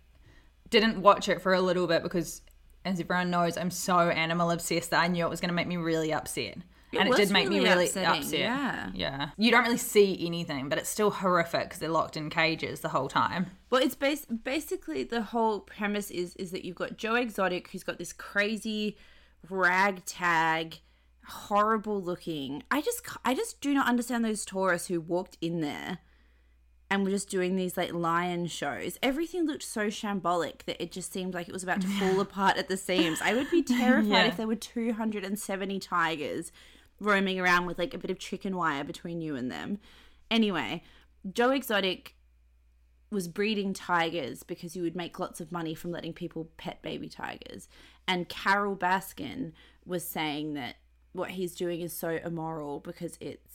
[0.69, 2.41] didn't watch it for a little bit because,
[2.86, 5.67] as everyone knows, I'm so animal obsessed that I knew it was going to make
[5.67, 6.58] me really upset,
[6.91, 8.39] It and it did make me really really upsetting, upset.
[8.39, 8.89] yeah.
[8.93, 9.30] yeah.
[9.38, 12.89] You don't really see anything, but it's still horrific because they're locked in cages the
[12.89, 13.47] whole time.
[13.69, 17.84] Well, it's bas- basically the whole premise is is that you've got Joe Exotic who's
[17.84, 18.97] got this crazy
[19.49, 20.80] ragtag,
[21.28, 22.63] horrible looking.
[22.71, 25.99] I just I just do not understand those tourists who walked in there
[26.91, 28.97] and were just doing these like lion shows.
[29.04, 32.58] Everything looked so shambolic that it just seemed like it was about to fall apart
[32.58, 33.19] at the seams.
[33.23, 34.25] I would be terrified Yeah.
[34.25, 36.52] if there were 270 tigers
[36.99, 39.80] roaming around with like a bit of chicken wire between you and them.
[40.32, 40.84] Anyway,
[41.32, 42.15] Joe Exotic
[43.12, 47.10] was breeding tigers because you would make lots of money from letting people pet baby
[47.10, 47.67] tigers.
[48.08, 49.54] And Carole Baskin
[49.86, 50.75] was saying that
[51.13, 53.49] what he's doing is so immoral because it's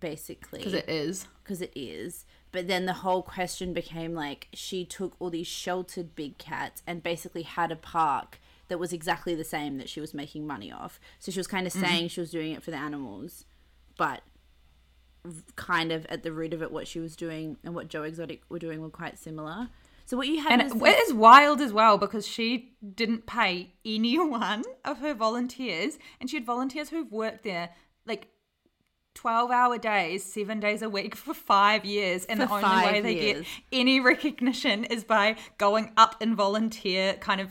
[0.00, 1.26] basically Because it is.
[1.42, 2.24] because it is.
[2.50, 7.02] But then the whole question became like she took all these sheltered big cats and
[7.02, 11.00] basically had a park that was exactly the same that she was making money off.
[11.18, 11.84] So she was kind of mm-hmm.
[11.84, 13.44] saying she was doing it for the animals,
[13.96, 14.22] but
[15.56, 18.42] kind of at the root of it, what she was doing and what Joe Exotic
[18.48, 19.68] were doing were quite similar.
[20.04, 23.72] So what you had And was it is wild as well because she didn't pay
[23.84, 27.70] any one of her volunteers, and she had volunteers who've worked there
[28.06, 28.28] like
[29.14, 32.24] 12 hour days, seven days a week for five years.
[32.24, 33.46] And For the only way they years.
[33.46, 37.50] get any recognition is by going up in volunteer kind of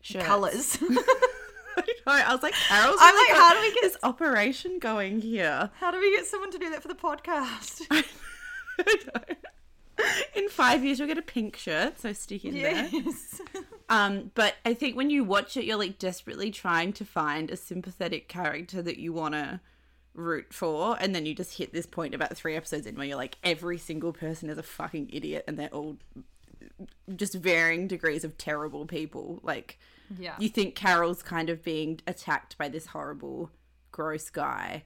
[0.00, 0.26] Shirts.
[0.26, 0.78] colours.
[2.06, 5.70] I was like, Carol's I'm really like, how do we get- this operation going here?
[5.78, 7.82] How do we get someone to do that for the podcast?
[10.34, 12.88] In five years, you'll get a pink shirt, so stick in there.
[12.92, 13.40] yes.
[13.88, 17.56] Um, but I think when you watch it, you're like desperately trying to find a
[17.56, 19.60] sympathetic character that you want to
[20.16, 23.16] root for, and then you just hit this point about three episodes in where you're
[23.16, 25.96] like, every single person is a fucking idiot, and they're all
[27.14, 29.38] just varying degrees of terrible people.
[29.42, 29.78] Like,
[30.18, 30.34] Yeah.
[30.38, 33.50] you think Carol's kind of being attacked by this horrible,
[33.92, 34.84] gross guy,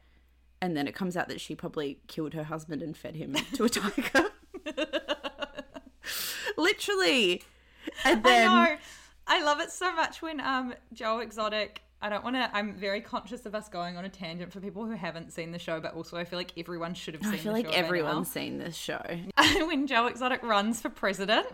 [0.60, 3.64] and then it comes out that she probably killed her husband and fed him to
[3.64, 4.30] a tiger.
[6.56, 7.42] Literally.
[8.04, 8.78] And then I.
[9.26, 11.82] I love it so much when um Joe Exotic.
[12.02, 12.50] I don't want to.
[12.54, 15.58] I'm very conscious of us going on a tangent for people who haven't seen the
[15.58, 17.34] show, but also I feel like everyone should have seen.
[17.34, 19.02] I feel like everyone's seen this show.
[19.58, 21.46] when Joe Exotic runs for president,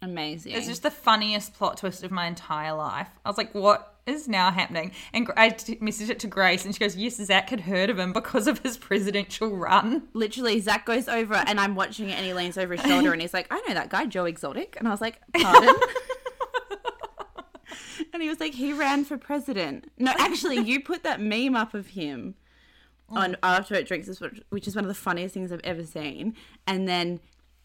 [0.00, 0.52] Amazing.
[0.52, 3.08] it's just the funniest plot twist of my entire life.
[3.24, 6.74] I was like, "What is now happening?" And I t- messaged it to Grace, and
[6.74, 10.86] she goes, "Yes, Zach had heard of him because of his presidential run." Literally, Zach
[10.86, 13.46] goes over and I'm watching it and he leans over his shoulder and he's like,
[13.50, 14.76] I know that guy, Joe Exotic.
[14.78, 15.74] And I was like, pardon?
[18.12, 19.90] and he was like, he ran for president.
[19.98, 22.34] No, actually, you put that meme up of him
[23.10, 23.18] oh.
[23.18, 24.20] on After It Drinks,
[24.50, 26.36] which is one of the funniest things I've ever seen.
[26.66, 27.20] And then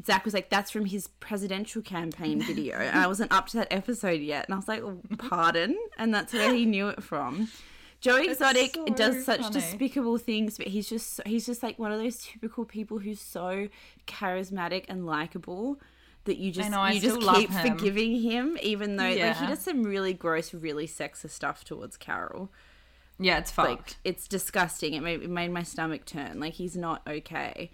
[0.05, 2.77] Zach was like, that's from his presidential campaign video.
[2.77, 4.45] And I wasn't up to that episode yet.
[4.45, 5.77] And I was like, oh, pardon?
[5.97, 7.49] And that's where he knew it from.
[7.99, 9.53] Joe Exotic so does such funny.
[9.53, 13.69] despicable things, but he's just he's just like one of those typical people who's so
[14.05, 15.79] charismatic and likable
[16.28, 17.78] that you just know, you just keep him.
[17.78, 22.50] forgiving him, even though like he does some really gross, really sexist stuff towards Carol.
[23.20, 23.70] Yeah, it's fucked.
[23.70, 24.94] Like it's disgusting.
[24.94, 26.40] It made, it made my stomach turn.
[26.40, 27.72] Like he's not okay.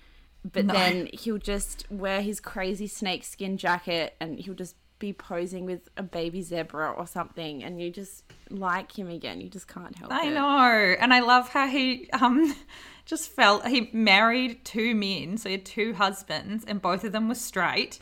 [0.49, 0.73] But No.
[0.73, 6.03] then he'll just wear his crazy snakeskin jacket and he'll just be posing with a
[6.03, 9.41] baby zebra or something, and you just like him again.
[9.41, 10.29] You just can't help I it.
[10.29, 12.55] I know, and I love how he um
[13.05, 17.27] just felt he married two men, so he had two husbands, and both of them
[17.27, 17.99] were straight.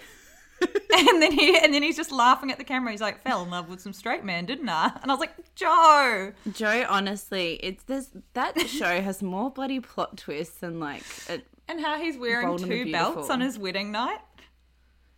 [0.97, 2.91] and then he and then he's just laughing at the camera.
[2.91, 5.56] He's like, "Fell in love with some straight man, didn't I?" And I was like,
[5.56, 11.45] "Joe." Joe, honestly, it's this that show has more bloody plot twists than like it,
[11.67, 14.19] And how he's wearing two belts on his wedding night.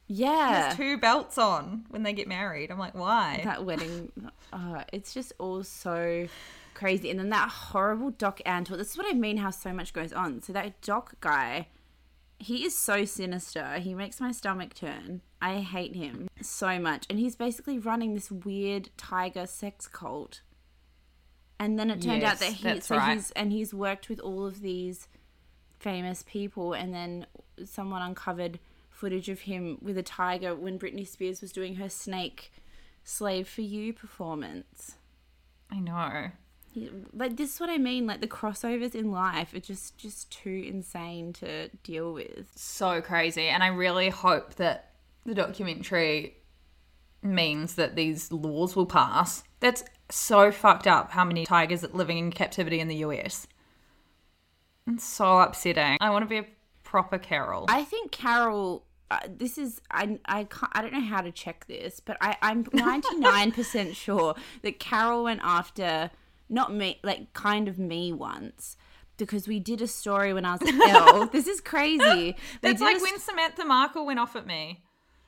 [0.08, 0.68] He yeah.
[0.68, 2.72] has two belts on when they get married.
[2.72, 3.42] I'm like, why?
[3.44, 4.12] that wedding
[4.54, 6.28] uh, it's just all so
[6.74, 9.94] crazy and then that horrible doc antle this is what i mean how so much
[9.94, 11.68] goes on so that doc guy
[12.40, 17.20] he is so sinister he makes my stomach turn i hate him so much and
[17.20, 20.42] he's basically running this weird tiger sex cult
[21.60, 23.14] and then it turned out that he so right.
[23.14, 25.08] he's and he's worked with all of these
[25.80, 27.26] famous people and then
[27.66, 32.52] someone uncovered footage of him with a tiger when Britney Spears was doing her snake
[33.04, 34.96] slave for you performance.
[35.70, 36.32] I know.
[36.72, 40.32] He- Like this is what I mean, like the crossovers in life are just just
[40.32, 42.48] too insane to deal with.
[42.56, 43.48] So crazy.
[43.48, 44.93] And I really hope that
[45.26, 46.38] the documentary
[47.22, 49.44] means that these laws will pass.
[49.60, 53.48] That's so fucked up how many tigers are living in captivity in the US.
[54.88, 55.98] It's so upsetting.
[56.02, 56.46] I want to be a
[56.84, 57.66] proper Carole.
[57.70, 61.66] I think Carole uh, this is I I can't, I don't know how to check
[61.68, 66.10] this, but I I'm 99% sure that Carole went after
[66.50, 68.76] not me like kind of me once
[69.18, 71.28] because we did a story when I was ill.
[71.28, 72.36] this is crazy.
[72.62, 74.84] That's like a when Samantha Markle went off at me.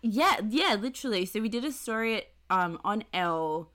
[0.07, 1.25] Yeah, yeah, literally.
[1.25, 3.71] So we did a story um on Elle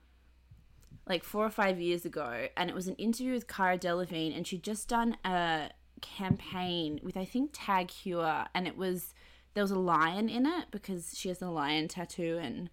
[1.07, 4.47] like four or five years ago, and it was an interview with Cara Delevingne, and
[4.47, 5.69] she'd just done a
[6.01, 9.13] campaign with I think Tag Heuer, and it was
[9.53, 12.69] there was a lion in it because she has a lion tattoo and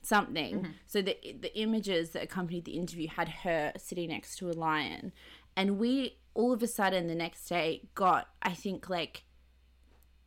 [0.00, 0.62] something.
[0.86, 5.12] So the the images that accompanied the interview had her sitting next to a lion,
[5.56, 9.24] and we all of a sudden the next day got I think like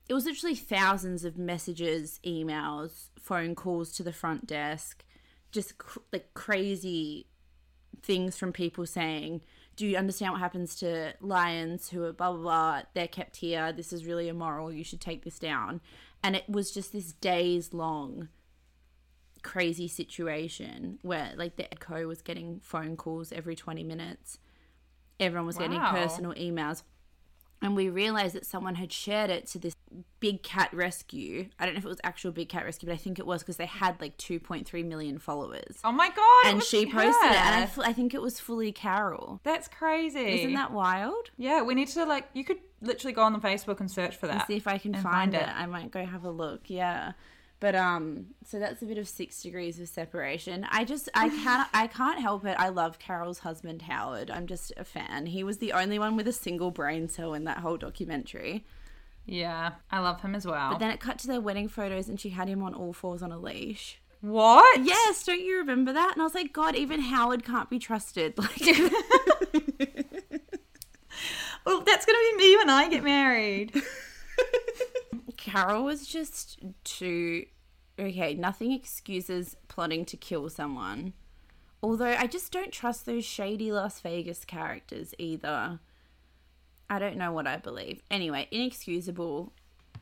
[0.10, 5.04] it was literally thousands of messages, emails, phone calls to the front desk,
[5.52, 7.28] just cr- like crazy
[8.02, 9.42] things from people saying,
[9.76, 12.82] "Do you understand what happens to lions who are blah blah blah?
[12.94, 13.72] They're kept here.
[13.74, 14.72] This is really immoral.
[14.72, 15.82] You should take this down."
[16.24, 18.30] And it was just this days long
[19.48, 24.40] crazy situation where like the Edco was getting phone calls every 20 minutes.
[25.22, 26.84] Everyone was getting personal emails.
[27.62, 29.74] And we realized that someone had shared it to this
[30.20, 31.50] big cat rescue.
[31.60, 33.42] I don't know if it was actual big cat rescue, but I think it was
[33.42, 35.78] because they had like 2.3 million followers.
[35.84, 36.52] Oh my god!
[36.52, 37.64] and she posted it, and I, her.
[37.64, 39.40] f- I think it was fully Carole.
[39.44, 40.42] That's crazy.
[40.42, 41.32] Isn't that wild?
[41.38, 42.28] Yeah, we need to like.
[42.34, 44.48] You could literally go on the Facebook and search for that.
[44.48, 45.42] see if I can find, find it.
[45.42, 45.50] it.
[45.50, 46.62] I might go have a look.
[46.68, 47.14] Yeah.
[47.60, 50.68] But um so that's a bit of 6 degrees of separation.
[50.70, 52.56] I just I can't I can't help it.
[52.60, 54.30] I love Carole's husband Howard.
[54.30, 55.26] I'm just a fan.
[55.26, 58.64] He was the only one with a single brain cell in that whole documentary.
[59.28, 60.72] Yeah, I love him as well.
[60.72, 63.22] But then it cut to their wedding photos and she had him on all fours
[63.22, 64.00] on a leash.
[64.22, 64.84] what?
[64.84, 66.14] Yes, don't you remember that?
[66.14, 68.34] And I was like, God, even Howard can't be trusted.
[68.40, 68.52] Like
[71.66, 73.74] Well, that's gonna be me when I get married.
[75.38, 77.46] Carole was just too
[78.00, 78.34] okay.
[78.36, 81.12] Nothing excuses plotting to kill someone.
[81.84, 85.80] Although I just don't trust those shady Las Vegas characters either.
[86.90, 88.02] I don't know what I believe.
[88.10, 89.54] Anyway, inexcusable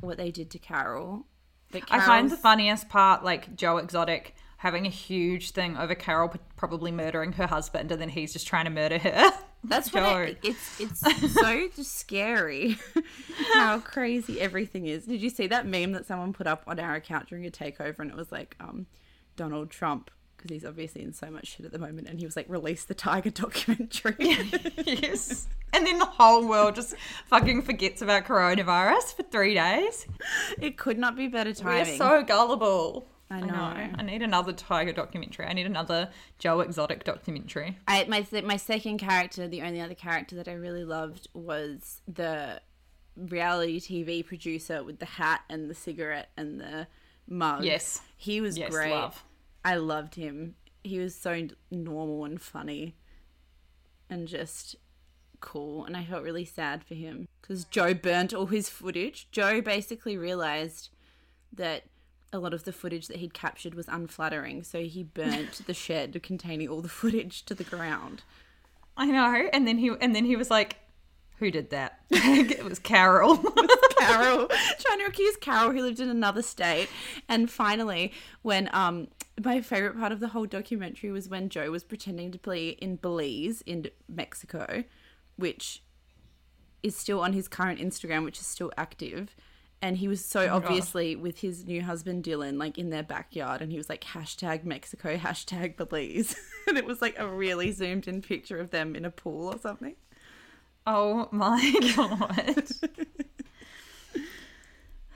[0.02, 1.26] what they did to Carole.
[1.72, 6.34] But I find the funniest part like Joe Exotic having a huge thing over Carole
[6.56, 9.32] probably murdering her husband, and then he's just trying to murder her.
[9.64, 10.36] That's what Joe.
[10.44, 11.00] it's it's
[11.34, 12.78] so just scary
[13.54, 15.06] how crazy everything is.
[15.06, 18.00] Did you see that meme that someone put up on our account during a takeover
[18.00, 18.86] and it was like um
[19.36, 20.12] Donald Trump
[20.48, 22.84] because he's obviously in so much shit at the moment and he was like release
[22.86, 24.16] the tiger documentary.
[24.86, 25.48] yes.
[25.74, 26.96] And then the whole world just
[27.28, 30.06] fucking forgets about coronavirus for three days.
[30.62, 31.98] it could not be better We're timing.
[31.98, 33.08] so gullible.
[33.30, 33.54] I know.
[33.98, 35.48] I need another tiger documentary.
[35.48, 37.76] I need another Joe Exotic documentary.
[37.88, 42.02] I my th- my second character, the only other character that I really loved was
[42.08, 42.62] the
[43.18, 46.86] reality TV producer with the hat and the cigarette and the
[47.28, 47.64] mug.
[47.66, 48.00] Yes.
[48.16, 48.92] he was Yes, great.
[48.92, 49.24] love.
[49.66, 50.54] I loved him.
[50.84, 52.96] He was so normal and funny,
[54.10, 54.76] and just
[55.42, 55.84] cool.
[55.86, 59.28] And I felt really sad for him because Joe burnt all his footage.
[59.32, 60.90] Joe basically realized
[61.52, 61.86] that
[62.32, 66.22] a lot of the footage that he'd captured was unflattering, so he burnt the shed
[66.22, 68.22] containing all the footage to the ground.
[68.96, 69.50] I know.
[69.52, 70.78] And then he and then he was like,
[71.40, 73.38] "Who did that?" it was Carole.
[73.98, 74.48] Carole
[74.80, 76.90] trying to accuse Carole who lived in another state.
[77.30, 79.08] And finally, when um
[79.44, 82.96] my favorite part of the whole documentary was when Joe was pretending to be in
[82.96, 84.84] Belize in Mexico,
[85.36, 85.84] which
[86.84, 89.36] is still on his current Instagram, which is still active.
[89.82, 93.72] and he was so obviously with his new husband Dylan, like in their backyard, and
[93.72, 96.36] he was like hashtag Mexico, hashtag Belize,
[96.68, 99.60] and it was like a really zoomed in picture of them in a pool or
[99.60, 99.96] something.
[100.88, 102.68] Oh my god.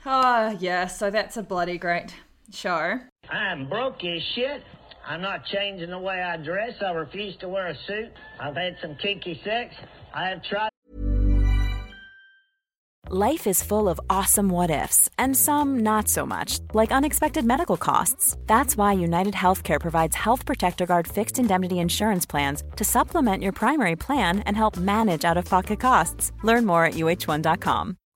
[0.06, 2.14] Oh yeah, so that's a bloody great
[2.52, 3.00] show.
[3.30, 4.62] I'm broke as shit.
[5.06, 6.74] I'm not changing the way I dress.
[6.84, 8.12] I refuse to wear a suit.
[8.38, 9.74] I've had some kinky sex.
[10.14, 10.70] I have tried.
[13.12, 17.76] Life is full of awesome what ifs, and some not so much, like unexpected medical
[17.76, 18.36] costs.
[18.46, 23.52] That's why United Healthcare provides Health Protector Guard fixed indemnity insurance plans to supplement your
[23.52, 26.30] primary plan and help manage out of pocket costs.
[26.44, 27.96] Learn more at uh1.com.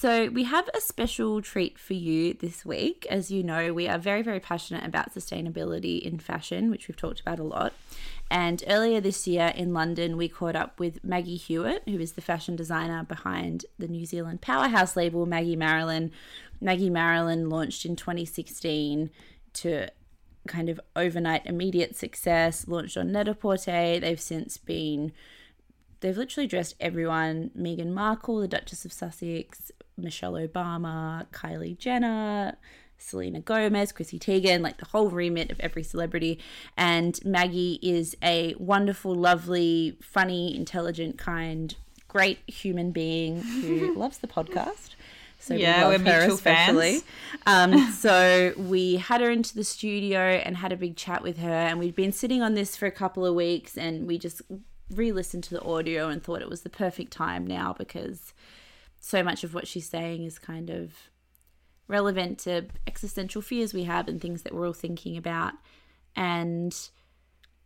[0.00, 3.06] So, we have a special treat for you this week.
[3.10, 7.20] As you know, we are very, very passionate about sustainability in fashion, which we've talked
[7.20, 7.74] about a lot.
[8.30, 12.22] And earlier this year in London, we caught up with Maggie Hewitt, who is the
[12.22, 16.12] fashion designer behind the New Zealand powerhouse label Maggie Marilyn.
[16.62, 19.10] Maggie Marilyn launched in 2016
[19.52, 19.88] to
[20.48, 24.00] kind of overnight immediate success, launched on Net-a-Porter.
[24.00, 25.12] They've since been
[26.00, 29.70] they've literally dressed everyone Meghan Markle, the Duchess of Sussex,
[30.02, 32.56] Michelle Obama, Kylie Jenner,
[32.98, 36.38] Selena Gomez, Chrissy Teigen, like the whole remit of every celebrity.
[36.76, 41.74] And Maggie is a wonderful, lovely, funny, intelligent, kind,
[42.08, 44.90] great human being who loves the podcast.
[45.38, 47.00] So Yeah, we we're love her mutual especially.
[47.46, 51.50] Um, so we had her into the studio and had a big chat with her,
[51.50, 54.42] and we'd been sitting on this for a couple of weeks, and we just
[54.90, 58.34] re-listened to the audio and thought it was the perfect time now because
[59.00, 60.92] so much of what she's saying is kind of
[61.88, 65.54] relevant to existential fears we have and things that we're all thinking about.
[66.14, 66.76] And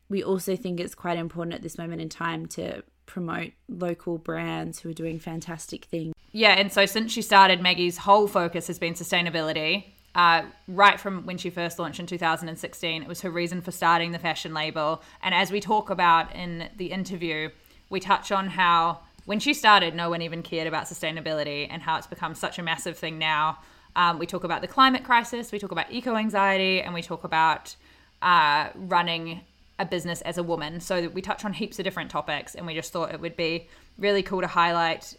[0.09, 4.81] we also think it's quite important at this moment in time to promote local brands
[4.81, 6.15] who are doing fantastic things.
[6.33, 9.85] Yeah, and so since she started, Maggie's whole focus has been sustainability.
[10.15, 14.13] Uh, right from when she first launched in 2016, it was her reason for starting
[14.13, 15.03] the fashion label.
[15.23, 17.51] And as we talk about in the interview,
[17.91, 21.97] we touch on how when she started, no one even cared about sustainability and how
[21.97, 23.59] it's become such a massive thing now.
[23.97, 27.25] Um, we talk about the climate crisis, we talk about eco anxiety, and we talk
[27.25, 27.77] about
[28.23, 29.41] uh, running
[29.79, 30.81] a business as a woman.
[30.81, 33.69] So we touch on heaps of different topics, and we just thought it would be
[33.99, 35.17] really cool to highlight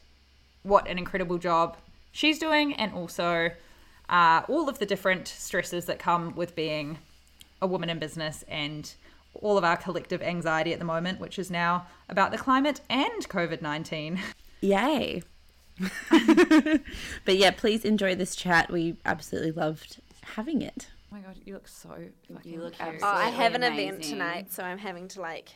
[0.64, 1.78] what an incredible job
[2.12, 3.52] she's doing and also
[4.10, 6.98] uh, all of the different stresses that come with being
[7.62, 8.96] a woman in business and
[9.42, 13.28] all of our collective anxiety at the moment, which is now about the climate and
[13.30, 14.20] COVID 19.
[14.62, 15.24] Yay.
[17.26, 18.72] but yeah, please enjoy this chat.
[18.72, 20.88] We absolutely loved having it.
[21.12, 21.90] Oh my god, you look so
[22.34, 22.82] fucking You look cute.
[22.82, 25.50] absolutely Oh, I have an event tonight, so I'm having to like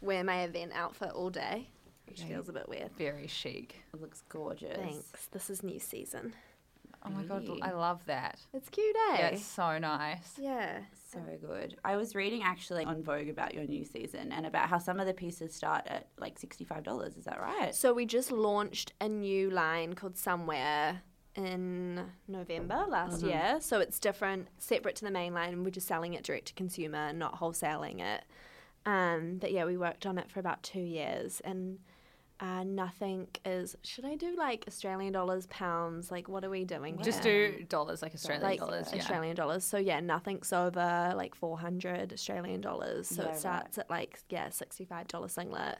[0.00, 1.68] wear my event outfit all day,
[2.06, 2.90] which feels a bit weird.
[2.98, 3.76] Very chic.
[3.94, 4.76] It looks gorgeous.
[4.76, 5.28] Thanks.
[5.32, 6.34] This is new season.
[7.04, 8.38] Oh my god, I love that.
[8.52, 9.16] It's cute, eh?
[9.18, 10.34] Yeah, it's so nice.
[10.38, 10.80] Yeah.
[11.10, 11.76] So good.
[11.84, 15.06] I was reading actually on Vogue about your new season and about how some of
[15.06, 17.18] the pieces start at like $65.
[17.18, 17.74] Is that right?
[17.74, 21.02] So we just launched a new line called Somewhere
[21.34, 23.58] in November last year.
[23.60, 25.64] So it's different, separate to the main line.
[25.64, 28.24] We're just selling it direct to consumer, not wholesaling it.
[28.84, 31.78] Um, but yeah, we worked on it for about two years, and
[32.42, 33.76] uh, nothing is.
[33.84, 36.10] Should I do like Australian dollars, pounds?
[36.10, 36.98] Like, what are we doing?
[37.02, 37.52] Just here?
[37.52, 38.88] do dollars, like Australian like dollars.
[38.92, 38.98] Yeah.
[39.00, 39.64] Australian dollars.
[39.64, 43.06] So yeah, nothing's over like 400 Australian dollars.
[43.08, 43.38] So Yeah, it right.
[43.38, 45.78] starts at like yeah, $65 singlet.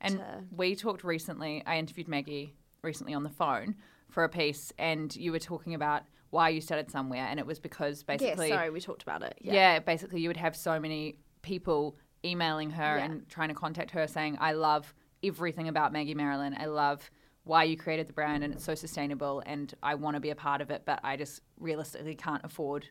[0.00, 3.74] And to- we talked recently, I interviewed Maggie recently on the phone
[4.08, 7.58] for a piece, and you were talking about why you started somewhere, and it was
[7.58, 8.28] because basically.
[8.28, 9.36] Yeah, basically, sorry, we talked about it.
[9.40, 9.52] yeah.
[9.54, 9.78] Yeah.
[9.80, 13.04] basically, you would have so many people emailing her Yeah.
[13.04, 16.56] and trying to contact her saying, I love everything about Maggie Marilyn.
[16.58, 17.10] I love
[17.44, 20.34] why you created the brand, and it's so sustainable, and I want to be a
[20.34, 22.88] part of it, but I just realistically can't afford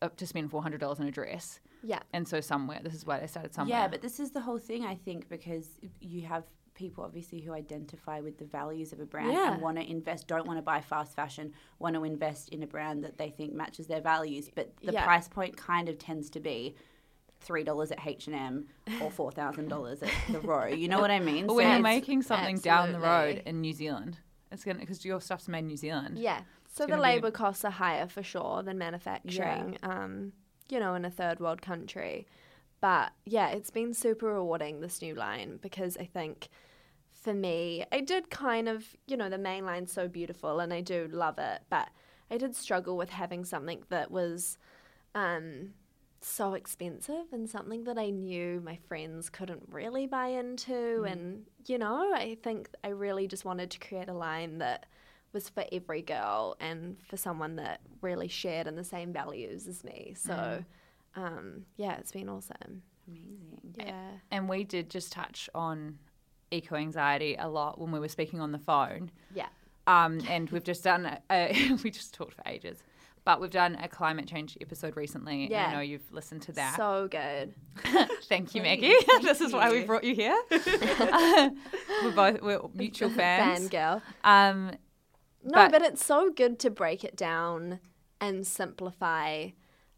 [0.00, 1.60] uh, to spend $400 on a dress.
[1.82, 2.00] Yeah.
[2.12, 3.78] And so, somewhere, this is why they started somewhere.
[3.80, 5.68] Yeah, but this is the whole thing, I think, because
[6.00, 6.44] you have
[6.74, 9.52] people obviously who identify with the values of a brand Yeah.
[9.52, 12.66] and want to invest, don't want to buy fast fashion, want to invest in a
[12.66, 15.04] brand that they think matches their values, but the Yeah.
[15.04, 16.74] price point kind of tends to be
[17.42, 18.66] three dollars at H and M
[19.00, 20.66] or four thousand dollars at the Row.
[20.66, 21.46] You know what I mean?
[21.46, 24.18] But when you're making something down the road in New Zealand,
[24.50, 26.18] it's gonna because your stuff's made in New Zealand.
[26.18, 26.42] Yeah.
[26.72, 30.32] So the gonna be- labor costs are higher for sure than manufacturing, um,
[30.70, 32.26] you know, in a third world country.
[32.80, 36.48] But yeah, it's been super rewarding, this new line, because I think
[37.12, 40.80] for me, I did kind of, you know, the main line's so beautiful and I
[40.80, 41.90] do love it, but
[42.30, 44.58] I did struggle with having something that was
[45.14, 45.74] um,
[46.24, 51.04] so expensive and something that I knew my friends couldn't really buy into.
[51.04, 54.86] And, you know, I think I really just wanted to create a line that
[55.32, 59.82] was for every girl and for someone that really shared in the same values as
[59.82, 60.14] me.
[60.16, 60.62] So,
[61.16, 62.82] um, yeah, it's been awesome.
[63.08, 63.86] amazing.
[63.86, 64.10] Yeah.
[64.30, 65.98] And we did just touch on
[66.50, 69.10] eco anxiety a lot when we were speaking on the phone.
[69.34, 69.48] Yeah.
[69.86, 72.82] Um, and we've just done, a, a, we just talked for ages,
[73.24, 75.48] but we've done a climate change episode recently.
[75.50, 75.64] Yeah.
[75.64, 76.76] And I know you've listened to that.
[76.76, 77.54] So good.
[78.24, 78.94] Thank you, Maggie.
[79.22, 80.40] this is why we brought you here.
[80.50, 83.68] we're both we're mutual fans.
[83.68, 84.02] Fangirl.
[84.24, 84.72] Um,
[85.44, 87.80] No, But- but, it's so good to break it down
[88.20, 89.48] and simplify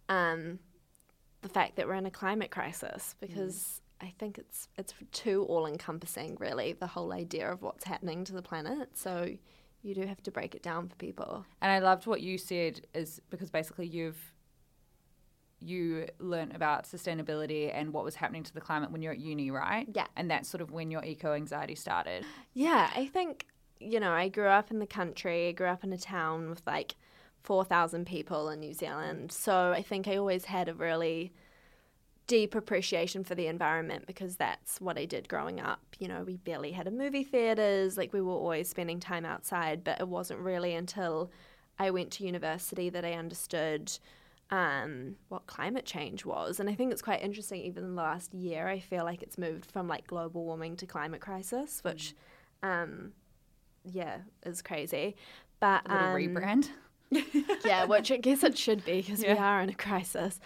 [0.08, 0.58] um,
[1.42, 5.66] the fact that we're in a climate crisis because I think it's it's too all
[5.66, 8.96] encompassing, really, the whole idea of what's happening to the planet.
[8.96, 9.30] So
[9.84, 11.44] you do have to break it down for people.
[11.60, 14.32] And I loved what you said is because basically you've
[15.60, 19.50] you learnt about sustainability and what was happening to the climate when you're at uni,
[19.50, 19.86] right?
[19.94, 20.06] Yeah.
[20.14, 22.24] And that's sort of when your eco anxiety started.
[22.52, 23.46] Yeah, I think,
[23.80, 26.62] you know, I grew up in the country, I grew up in a town with
[26.66, 26.96] like
[27.44, 29.32] 4,000 people in New Zealand.
[29.32, 31.32] So I think I always had a really
[32.26, 35.80] deep appreciation for the environment because that's what I did growing up.
[35.98, 39.84] You know, we barely had a movie theaters, like we were always spending time outside,
[39.84, 41.30] but it wasn't really until
[41.78, 43.92] I went to university that I understood
[44.50, 46.60] um, what climate change was.
[46.60, 49.36] And I think it's quite interesting, even in the last year, I feel like it's
[49.36, 52.14] moved from like global warming to climate crisis, which,
[52.62, 53.12] um,
[53.84, 55.16] yeah, is crazy.
[55.60, 56.70] But um, rebrand.
[57.64, 60.40] yeah, which I guess it should be because we are in a crisis.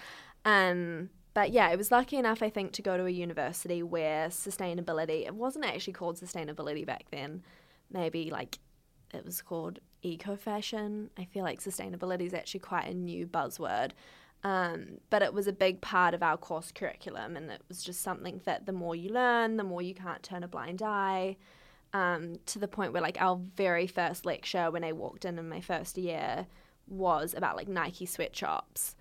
[0.45, 4.27] Um, but yeah, I was lucky enough, I think, to go to a university where
[4.27, 7.45] sustainability, it wasn't actually called sustainability back then.
[7.93, 8.59] Maybe like
[9.15, 11.11] it was called eco fashion.
[11.17, 13.93] I feel like sustainability is actually quite a new buzzword.
[14.43, 18.03] Um, but it was a big part of our course curriculum, and it was just
[18.03, 21.37] something that the more you learn, the more you can't turn a blind eye
[21.93, 25.49] um, to the point where like our very first lecture when I walked in in
[25.49, 26.49] my first year
[26.89, 28.97] was about like Nike sweatshops.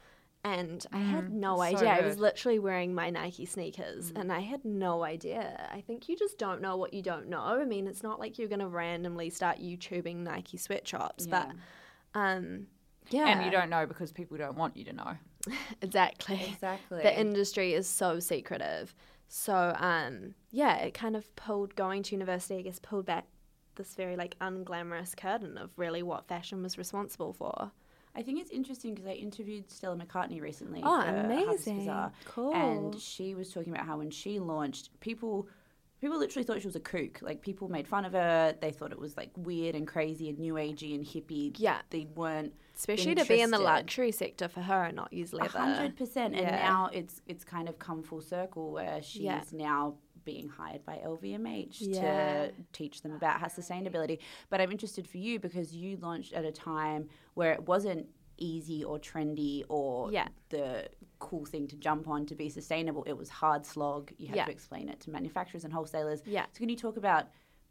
[0.48, 1.89] And I had no so idea.
[1.89, 5.70] I was literally wearing my Nike sneakers and I had no idea.
[5.72, 7.41] I think you just don't know what you don't know.
[7.41, 11.50] I mean, it's not like you're going to randomly start YouTubing Nike sweatshops, but
[12.14, 12.68] um,
[13.10, 13.28] yeah.
[13.28, 15.18] And you don't know because people don't want you to know.
[15.82, 16.41] Exactly.
[16.54, 17.02] Exactly.
[17.02, 18.93] The industry is so secretive.
[19.30, 22.58] So um, yeah, it kind of pulled going to university.
[22.58, 23.26] I guess pulled back
[23.76, 27.72] this very like unglamorous curtain of really what fashion was responsible for.
[28.18, 30.82] I think it's interesting because I interviewed Stella McCartney recently.
[30.84, 31.80] Oh, amazing.
[31.80, 32.53] Bazaar, Cool.
[32.55, 35.47] And she was talking about how when she launched, people
[36.01, 37.20] people literally thought she was a kook.
[37.22, 38.55] Like people made fun of her.
[38.59, 41.55] They thought it was like weird and crazy and new agey and hippie.
[41.57, 41.82] Yeah.
[41.91, 45.38] They weren't Especially to be in the luxury sector for her and not use A
[45.38, 45.57] leather.
[45.59, 46.36] hundred percent.
[46.36, 46.57] And Yeah.
[46.57, 49.43] now it's it's kind of come full circle where she's Yeah.
[49.51, 49.95] now
[50.28, 52.01] being hired by LVMH Yeah.
[52.47, 54.19] to teach them about how sustainability.
[54.49, 58.05] But I'm interested for you because you launched at a time where it wasn't
[58.38, 60.28] easy or trendy or Yeah.
[60.49, 63.03] the cool thing to jump on to be sustainable.
[63.05, 64.11] It was hard slog.
[64.17, 64.45] You had Yeah.
[64.45, 66.21] to explain it to manufacturers and wholesalers.
[66.25, 66.45] Yeah.
[66.51, 67.30] So can you talk about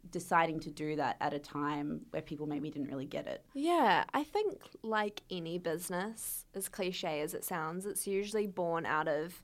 [0.09, 3.45] deciding to do that at a time where people maybe didn't really get it?
[3.53, 9.07] Yeah, I think like any business, as cliche as it sounds, it's usually born out
[9.07, 9.43] of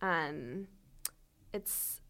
[0.00, 0.68] um
[1.52, 2.00] it's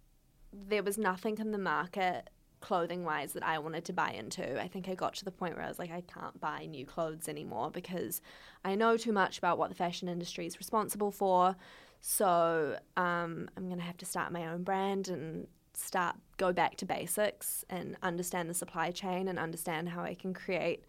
[0.53, 2.31] there was nothing in the market
[2.61, 4.61] clothing wise that I wanted to buy into.
[4.61, 6.87] I think I got to the point where I was like I can't buy new
[6.87, 8.21] clothes anymore because
[8.65, 11.57] I know too much about what the fashion industry is responsible for.
[12.01, 16.87] So um, I'm gonna have to start my own brand and start go back to
[16.87, 20.85] basics and understand the supply chain and understand how I can create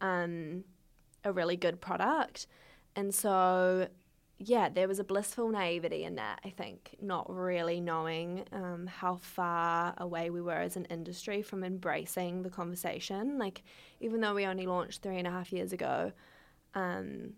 [0.00, 0.64] um,
[1.24, 2.46] a really good product.
[2.96, 3.88] And so,
[4.42, 9.16] yeah, there was a blissful naivety in that, I think, not really knowing um, how
[9.16, 13.38] far away we were as an industry from embracing the conversation.
[13.38, 13.62] Like,
[14.00, 16.12] even though we only launched three and a half years ago,
[16.74, 17.34] um,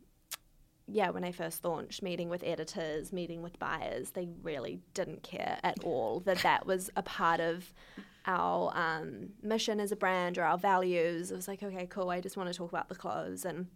[0.87, 5.59] yeah, when I first launched, meeting with editors, meeting with buyers, they really didn't care
[5.65, 7.75] at all that that was a part of
[8.27, 11.33] our um, mission as a brand or our values.
[11.33, 12.11] It was like, okay, cool.
[12.11, 13.67] I just want to talk about the clothes, and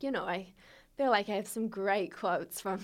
[0.00, 0.52] you know, I
[0.96, 2.80] feel like I have some great quotes from,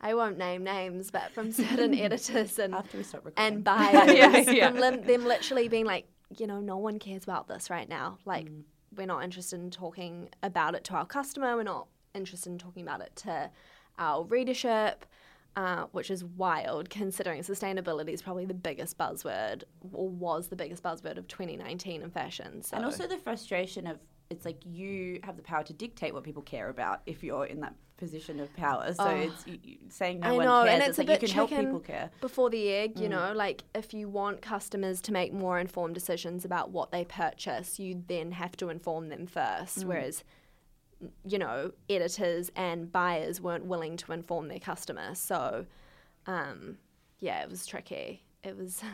[0.00, 3.54] I won't name names, but from certain editors and After we stop recording.
[3.54, 4.70] and buyers, Yeah, yeah.
[4.70, 6.06] From lim- them literally being like,
[6.38, 8.18] you know, no one cares about this right now.
[8.24, 8.62] Like, Mm.
[8.96, 11.56] we're not interested in talking about it to our customer.
[11.56, 13.50] We're not interested in talking about it to
[13.98, 15.06] our readership.
[15.54, 20.82] Uh, which is wild considering sustainability is probably the biggest buzzword or was the biggest
[20.82, 22.62] buzzword of 2019 in fashion.
[22.62, 23.98] So And also the frustration of
[24.32, 27.60] it's like you have the power to dictate what people care about if you're in
[27.60, 28.92] that position of power.
[28.94, 30.72] So it's you, you, saying no I one know, cares.
[30.72, 32.10] and it's, it's, like a you bit can help people care.
[32.20, 32.98] before the egg.
[32.98, 37.04] You know, like if you want customers to make more informed decisions about what they
[37.04, 39.84] purchase, you then have to inform them first.
[39.84, 40.24] Whereas,
[41.24, 45.18] you know, editors and buyers weren't willing to inform their customers.
[45.18, 45.66] So,
[46.26, 46.78] um,
[47.20, 48.24] yeah, it was tricky.
[48.42, 48.82] It was.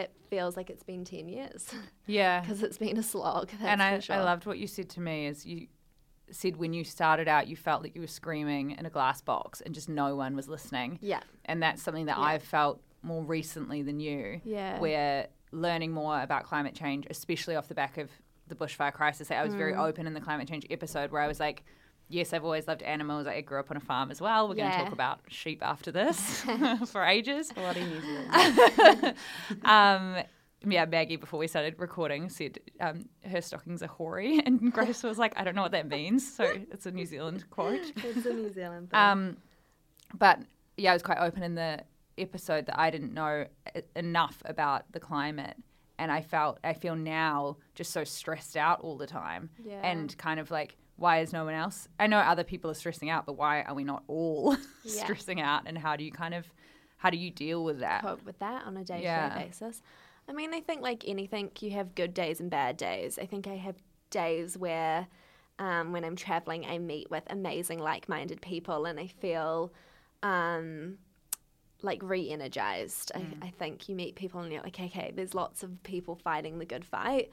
[0.00, 1.68] It feels like it's been ten years
[2.06, 2.40] Yeah.
[2.42, 3.48] because it's been a slog.
[3.50, 4.16] That's and I, sure.
[4.16, 5.66] I loved what you said to me is you
[6.32, 9.60] said when you started out you felt like you were screaming in a glass box
[9.60, 11.20] and just no one was listening Yeah.
[11.44, 14.78] and that's something that i've felt more recently than you Yeah.
[14.78, 18.10] where learning more about climate change especially off the back of
[18.46, 19.84] the bushfire crisis i was very Mm.
[19.88, 21.64] open in the climate change episode where i was like
[22.10, 24.70] yes i've always loved animals i grew up on a farm as well we're going
[24.70, 26.42] to talk about sheep after this
[26.92, 29.14] for ages A lot of New Zealand.
[29.64, 30.16] um,
[30.66, 35.16] yeah, Maggie, before we started recording, said um, her stockings are hoary, and Grace was
[35.18, 37.80] like, "I don't know what that means." So it's a New Zealand quote.
[37.96, 38.90] it's a New Zealand.
[38.90, 39.00] thing.
[39.00, 39.36] Um,
[40.18, 40.40] but
[40.76, 41.80] yeah, I was quite open in the
[42.18, 43.46] episode that I didn't know
[43.96, 45.56] enough about the climate,
[45.98, 49.80] and I felt I feel now just so stressed out all the time, Yeah.
[49.82, 51.88] and kind of like, why is no one else?
[51.98, 55.04] I know other people are stressing out, but why are we not all Yeah.
[55.06, 55.62] stressing out?
[55.64, 56.46] And how do you kind of
[56.98, 58.02] how do you deal with that?
[58.02, 59.02] cope with that on a day to
[59.34, 59.80] day basis.
[60.28, 63.18] I mean, I think like anything, you have good days and bad days.
[63.18, 63.76] I think I have
[64.10, 65.06] days where,
[65.58, 69.72] um, when I'm traveling, I meet with amazing, like minded people and I feel
[70.22, 70.98] um,
[71.80, 73.10] like re energized.
[73.14, 76.58] I, I think you meet people and you're like, okay, there's lots of people fighting
[76.58, 77.30] the good fight.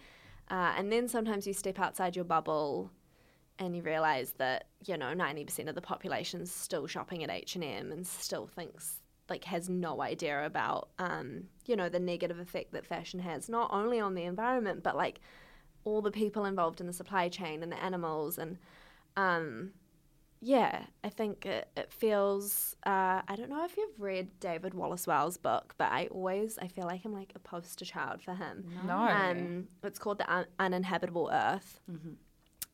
[0.49, 2.91] Uh, and then sometimes you step outside your bubble
[3.59, 8.05] and you realize that you know 90% of the population's still shopping at H&M and
[8.05, 13.19] still thinks like has no idea about um, you know the negative effect that fashion
[13.19, 15.19] has not only on the environment but like
[15.83, 18.57] all the people involved in the supply chain and the animals and
[19.15, 19.71] um,
[20.39, 25.07] yeah i think it, it feels uh, i don't know if you've read david wallace
[25.07, 28.63] wells book but i always i feel like i'm like a poster child for him.
[28.85, 28.93] No.
[28.97, 31.79] um, it's called the Un- uninhabitable earth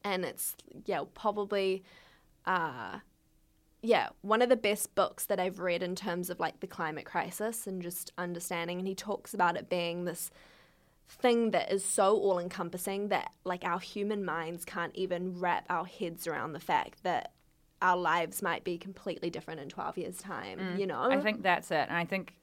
[0.03, 1.83] and it's yeah probably
[2.45, 2.99] uh
[3.81, 7.05] yeah one of the best books that i've read in terms of like the climate
[7.05, 10.31] crisis and just understanding and he talks about it being this
[11.09, 15.85] thing that is so all encompassing that like our human minds can't even wrap our
[15.85, 17.33] heads around the fact that
[17.81, 21.03] our lives might be completely different in 12 years time you know?
[21.11, 22.33] I think that's it, and I think,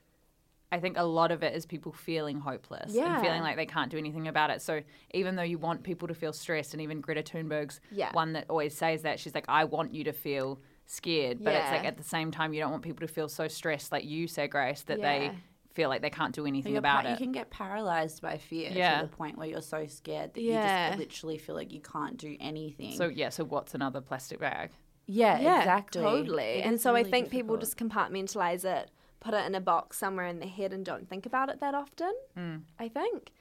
[0.72, 3.14] I think a lot of it is people feeling hopeless Yeah.
[3.14, 4.62] and feeling like they can't do anything about it.
[4.62, 8.12] So even though you want people to feel stressed, and even Greta Thunberg's Yeah.
[8.12, 11.70] one that always says that she's like, I want you to feel scared, but it's
[11.70, 14.26] like at the same time you don't want people to feel so stressed, like you
[14.28, 15.18] say, Grace, that Yeah.
[15.18, 15.30] they
[15.74, 17.12] feel like they can't do anything You're about pa- it.
[17.12, 19.00] You can get paralyzed by fear Yeah.
[19.02, 20.84] to the point where you're so scared that Yeah.
[20.84, 22.92] you just literally feel like you can't do anything.
[22.96, 24.70] so yeah, so what's another plastic bag?
[25.06, 26.02] yeah, yeah exactly.
[26.02, 28.90] totally It and is so i really think people just compartmentalize it
[29.20, 31.74] put it in a box somewhere in their head and don't think about it that
[31.74, 32.12] often
[32.78, 33.32] i think.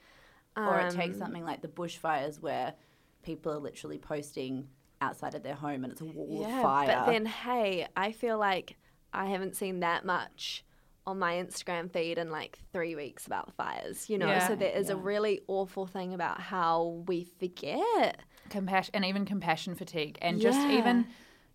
[0.56, 2.74] Or it takes Um, something like the bushfires where
[3.22, 4.68] people are literally posting
[5.00, 6.86] outside of their home and it's a wall yeah of fire.
[6.86, 8.76] but then hey i feel like
[9.14, 10.62] i haven't seen that much
[11.06, 14.26] on my instagram feed in like three weeks about the fires you know?
[14.26, 14.46] Yeah.
[14.46, 18.20] so there is a really awful thing about how we forget.
[18.50, 21.06] Compassion and even compassion fatigue and just even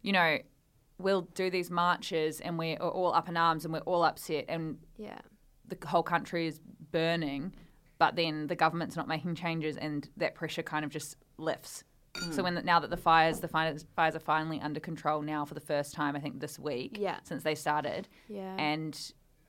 [0.01, 0.37] you know
[0.97, 4.77] we'll do these marches and we're all up in arms and we're all upset and
[4.97, 5.19] yeah
[5.67, 6.59] the whole country is
[6.91, 7.53] burning
[7.97, 11.83] but then the government's not making changes and that pressure kind of just lifts
[12.13, 12.33] mm.
[12.33, 15.43] so when the, now that the fires the fires, fires are finally under control now
[15.43, 17.17] for the first time i think this week Yeah.
[17.23, 18.55] since they started Yeah.
[18.57, 18.97] and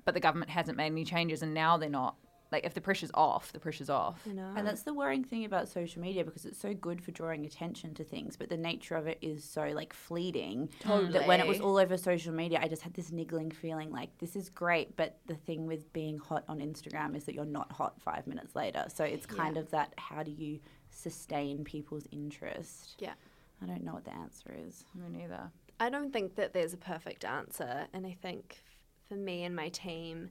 [0.04, 2.16] but the government hasn't made any changes and now they're not
[2.52, 5.44] like if the pressure's off the pressure's off you know And that's the worrying thing
[5.44, 8.94] about social media because it's so good for drawing attention to things, but the nature
[8.96, 10.68] of it is so like fleeting.
[10.80, 11.12] totally.
[11.12, 14.16] That when it was all over social media, I just had this niggling feeling like
[14.18, 17.70] this is great, but the thing with being hot on Instagram is that you're not
[17.72, 18.84] hot five minutes later.
[18.94, 19.62] So it's kind Yeah.
[19.62, 22.96] of that how do you sustain people's interest?
[22.98, 23.14] yeah
[23.62, 24.84] I don't know what the answer is.
[24.94, 29.14] me neither I don't think that there's a perfect answer, and I think f- for
[29.14, 30.30] me and my team,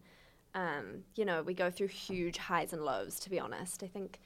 [0.56, 3.84] um, you know, we go through huge highs and lows, to be honest.
[3.84, 4.20] I think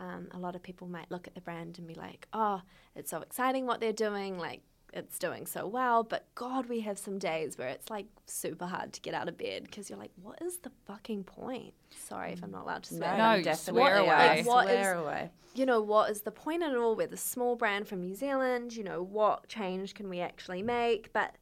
[0.00, 2.62] um, a lot of people might look at the brand and be like, oh,
[2.94, 4.38] it's so exciting what they're doing.
[4.38, 4.62] Like,
[4.94, 6.04] it's doing so well.
[6.04, 9.36] But God, we have some days where it's like super hard to get out of
[9.36, 11.74] bed because you're like, what is the fucking point?
[11.90, 13.16] Sorry if I'm not allowed to swear.
[13.16, 13.80] No, definitely.
[13.80, 14.08] swear away.
[14.08, 15.30] Like, what swear is- away.
[15.54, 16.94] you know, what is the point at all?
[16.94, 21.12] We're the small brand from New Zealand, you know, what change can we actually make?
[21.12, 21.36] But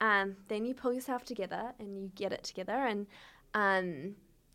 [0.00, 2.72] um, then you pull yourself together and you get it together.
[2.72, 3.06] And
[3.56, 4.14] um,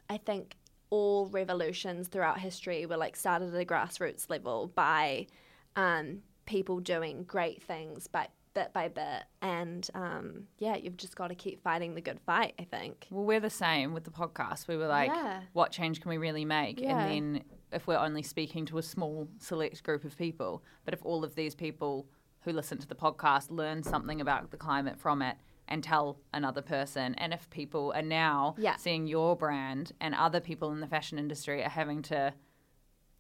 [0.10, 0.56] I think
[0.90, 5.28] all revolutions throughout history were like started at a grassroots level by
[5.76, 9.24] um, people doing great things, but bit by bit.
[9.42, 13.08] And um, yeah, you've just got to keep fighting the good fight, I think.
[13.10, 14.68] Well, we're the same with the podcast.
[14.68, 15.42] We were like, Yeah.
[15.54, 16.80] what change can we really make?
[16.80, 17.00] Yeah.
[17.00, 21.00] And then if we're only speaking to a small select group of people, but if
[21.06, 22.06] all of these people
[22.42, 25.38] who listen to the podcast learn something about the climate from it
[25.68, 28.76] and tell another person, and if people are now Yeah.
[28.76, 32.34] seeing your brand and other people in the fashion industry are having to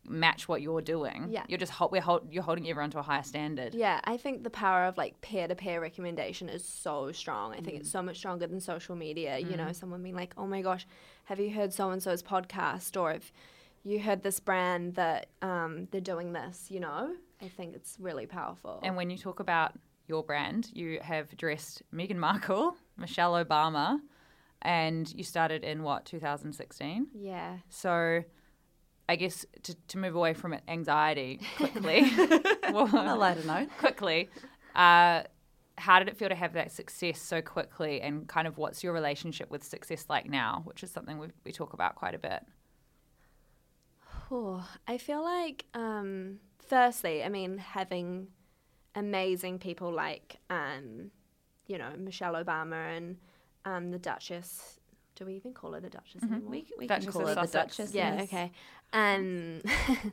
[0.09, 1.45] match what you're doing, Yeah.
[1.47, 3.75] you're just we're hold, you're holding everyone to a higher standard.
[3.75, 7.53] Yeah, I think the power of like peer to peer recommendation is so strong.
[7.53, 9.37] I think it's so much stronger than social media.
[9.37, 10.87] You know, someone being like, oh my gosh,
[11.25, 12.99] have you heard so and so's podcast?
[12.99, 13.31] Or if
[13.83, 17.15] you heard this brand that um, they're doing this, you know?
[17.39, 18.79] I think it's really powerful.
[18.83, 19.73] And when you talk about
[20.11, 23.99] your brand, you have dressed Meghan Markle, Michelle Obama,
[24.61, 27.07] and you started in what, 2016?
[27.15, 27.57] yeah.
[27.69, 28.23] So
[29.07, 31.99] I guess to, to move away from it, anxiety quickly,
[32.73, 33.69] well, On a lighter note.
[33.79, 34.29] quickly,
[34.75, 35.23] uh,
[35.77, 38.01] how did it feel to have that success so quickly?
[38.01, 41.51] And kind of what's your relationship with success like now, which is something we, we
[41.53, 42.43] talk about quite a bit.
[44.33, 46.39] Oh, I feel like, um,
[46.69, 48.27] firstly, I mean, having
[48.95, 51.11] amazing people like, um,
[51.67, 53.17] you know, Michelle Obama and
[53.65, 54.79] um, the Duchess.
[55.15, 56.49] Do we even call her the Duchess anymore?
[56.49, 57.93] We, we Duchess can call her the Duchess.
[57.93, 58.23] Yeah, yes.
[58.23, 58.51] okay.
[58.93, 59.61] Um,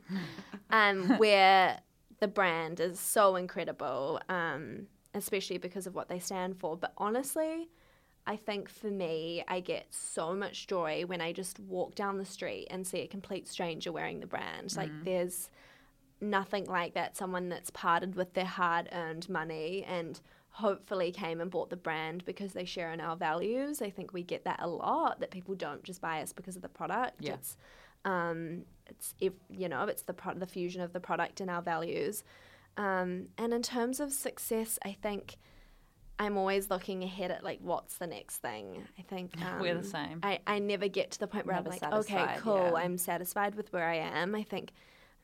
[0.69, 1.79] um, where
[2.19, 6.77] the brand is so incredible, um, especially because of what they stand for.
[6.77, 7.69] But honestly,
[8.27, 12.25] I think for me, I get so much joy when I just walk down the
[12.25, 14.75] street and see a complete stranger wearing the brand.
[14.75, 15.49] Like, there's
[16.21, 17.17] nothing like that.
[17.17, 20.19] Someone that's parted with their hard earned money and
[20.51, 23.81] hopefully came and bought the brand because they share in our values.
[23.81, 26.61] I think we get that a lot that people don't just buy us because of
[26.61, 27.15] the product.
[27.19, 27.33] Yeah.
[27.33, 27.57] It's
[28.05, 31.61] um, it's if you know it's the pro- the fusion of the product and our
[31.61, 32.23] values.
[32.77, 35.35] Um, and in terms of success, I think
[36.17, 38.83] I'm always looking ahead at like what's the next thing.
[38.97, 40.19] I think um, We're the same.
[40.23, 42.79] I, I never get to the point where Never I'm like, okay, cool, yeah.
[42.79, 44.35] I'm satisfied with where I am.
[44.35, 44.71] I think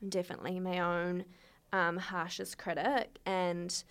[0.00, 1.24] I'm definitely my own
[1.72, 3.82] um, harshest critic, and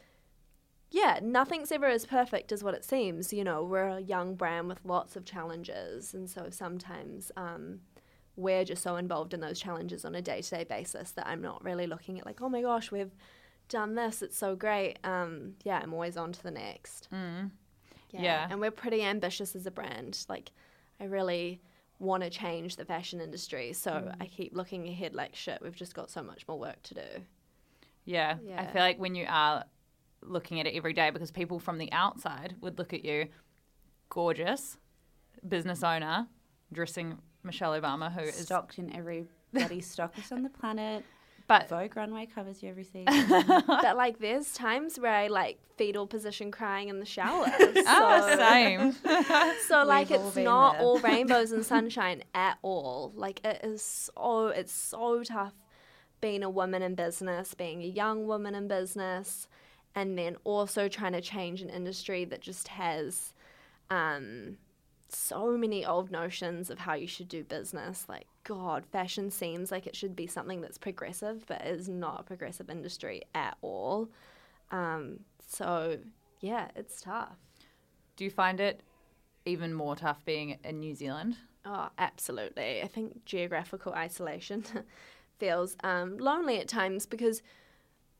[0.91, 3.33] yeah, nothing's ever as perfect as what it seems.
[3.33, 7.79] You know, we're a young brand with lots of challenges, and so sometimes um,
[8.35, 11.41] we're just so involved in those challenges on a day to day basis that I'm
[11.41, 13.15] not really looking at like, oh my gosh, we've
[13.67, 14.99] done this, it's so great.
[15.03, 17.07] Um, yeah, I'm always on to the next.
[17.13, 17.51] Mm.
[18.11, 18.47] Yeah.
[18.49, 20.25] And we're pretty ambitious as a brand.
[20.29, 20.51] Like,
[20.99, 21.61] I really
[21.99, 23.73] want to change the fashion industry.
[23.73, 24.15] So Mm.
[24.19, 27.25] I keep looking ahead like, shit, we've just got so much more work to do.
[28.03, 28.37] Yeah.
[28.57, 29.63] I feel like when you are
[30.21, 33.27] looking at it every day, because people from the outside would look at you,
[34.09, 34.77] gorgeous,
[35.47, 36.27] business owner,
[36.71, 38.35] dressing Michelle Obama, who is.
[38.35, 41.03] Stocked in every bloody stockist on the planet.
[41.47, 43.05] But Vogue runway covers you every season.
[43.67, 47.45] but like, there's times where I like fetal position crying in the shower.
[47.75, 48.93] So, oh, same.
[49.67, 50.81] so like, We've all it's not there.
[50.81, 53.11] all rainbows and sunshine at all.
[53.15, 55.53] Like, it is so, it's so tough
[56.21, 59.47] being a woman in business, being a young woman in business,
[59.93, 63.33] and then also trying to change an industry that just has
[63.89, 64.57] um,
[65.09, 68.05] so many old notions of how you should do business.
[68.09, 72.21] Like, God, fashion seems like it should be something that's progressive, but it is not
[72.21, 74.09] a progressive industry at all.
[74.71, 75.97] Um, so,
[76.39, 77.37] yeah, it's tough.
[78.15, 78.81] Do you find it
[79.45, 81.37] even more tough being in New Zealand?
[81.65, 82.83] Oh, absolutely.
[82.83, 84.63] I think geographical isolation
[85.39, 87.41] feels um, lonely at times because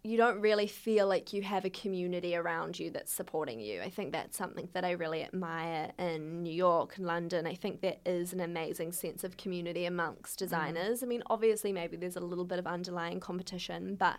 [0.06, 3.82] you don't really feel like you have a community around you that's supporting you.
[3.82, 7.48] I think that's something that I really admire in New York and London.
[7.48, 11.02] I think there is an amazing sense of community amongst designers.
[11.02, 14.18] I mean, obviously, maybe there's a little bit of underlying competition, but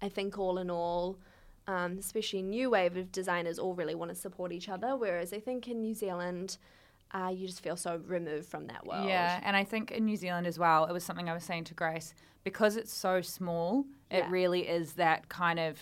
[0.00, 1.18] I think all in all,
[1.66, 4.96] um, especially new wave of designers, all really want to support each other.
[4.96, 6.56] Whereas I think in New Zealand,
[7.12, 9.06] uh, you just feel so removed from that world.
[9.06, 11.64] Yeah, and I think in New Zealand as well, it was something I was saying
[11.64, 14.30] to Grace, because it's so small, it Yeah.
[14.30, 15.78] really is that kind of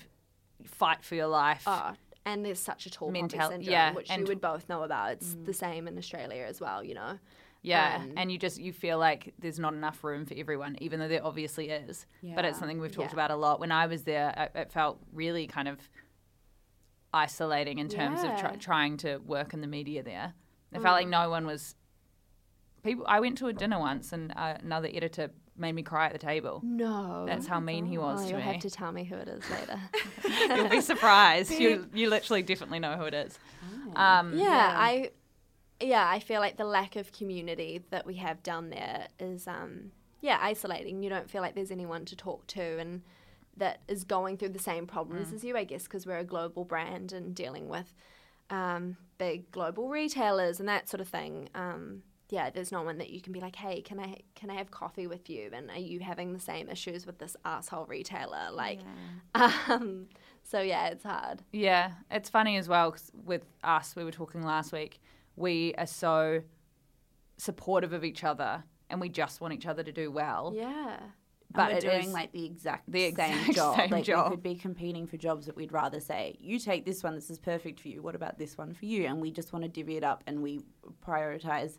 [0.65, 1.63] fight for your life.
[1.67, 1.93] Oh,
[2.25, 5.13] and there's such a tall poppy Mental- syndrome, yeah, which you would both know about.
[5.13, 7.19] It's the same in Australia as well, you know.
[7.63, 11.01] Yeah, Um, and you just you feel like there's not enough room for everyone, even
[11.01, 12.07] though there obviously is.
[12.23, 13.15] But it's something we've talked Yeah.
[13.17, 13.59] about a lot.
[13.61, 15.79] When I was there, I- it felt really kind of
[17.13, 20.35] isolating in terms of try, trying to work in the media there.
[20.73, 20.83] It Mm.
[20.83, 21.75] felt like no one was.
[22.85, 23.05] People.
[23.09, 26.19] I went to a dinner once, and uh, another editor made me cry at the
[26.19, 26.61] table.
[26.63, 27.25] No.
[27.27, 28.45] That's how mean he was oh, to you'll me.
[28.45, 29.81] have to tell me who it is later.
[30.55, 31.51] You'll be surprised.
[31.53, 33.39] you you literally definitely know who it is.
[33.97, 35.11] Um, yeah, I
[35.81, 39.93] yeah, I feel like the lack of community that we have down there is um
[40.21, 41.03] yeah, isolating.
[41.03, 43.03] You don't feel like there's anyone to talk to and
[43.57, 45.35] that is going through the same problems Mm.
[45.35, 47.95] as you, I guess, because we're a global brand and dealing with
[48.51, 51.49] um, big global retailers and that sort of thing.
[51.55, 52.03] Um,
[52.35, 54.71] yeah, there's no one that you can be like, hey, can I can I have
[54.71, 55.51] coffee with you?
[55.53, 58.47] And are you having the same issues with this asshole retailer?
[58.53, 58.81] Like,
[59.35, 60.07] um,
[60.43, 61.43] so yeah, it's hard.
[61.53, 65.01] Yeah, it's funny as well 'cause with us, we were talking last week.
[65.37, 66.43] We are so
[67.37, 70.53] supportive of each other, and we just want each other to do well.
[70.55, 70.99] Yeah.
[71.51, 73.77] But But we're it doing is like the exact the same exact job.
[73.77, 74.31] same like job.
[74.31, 77.31] we could be competing for jobs that we'd rather say, you take this one, this
[77.31, 78.03] is perfect for you.
[78.03, 79.07] What about this one for you?
[79.07, 80.61] And we just want to divvy it up, and we
[81.07, 81.79] prioritize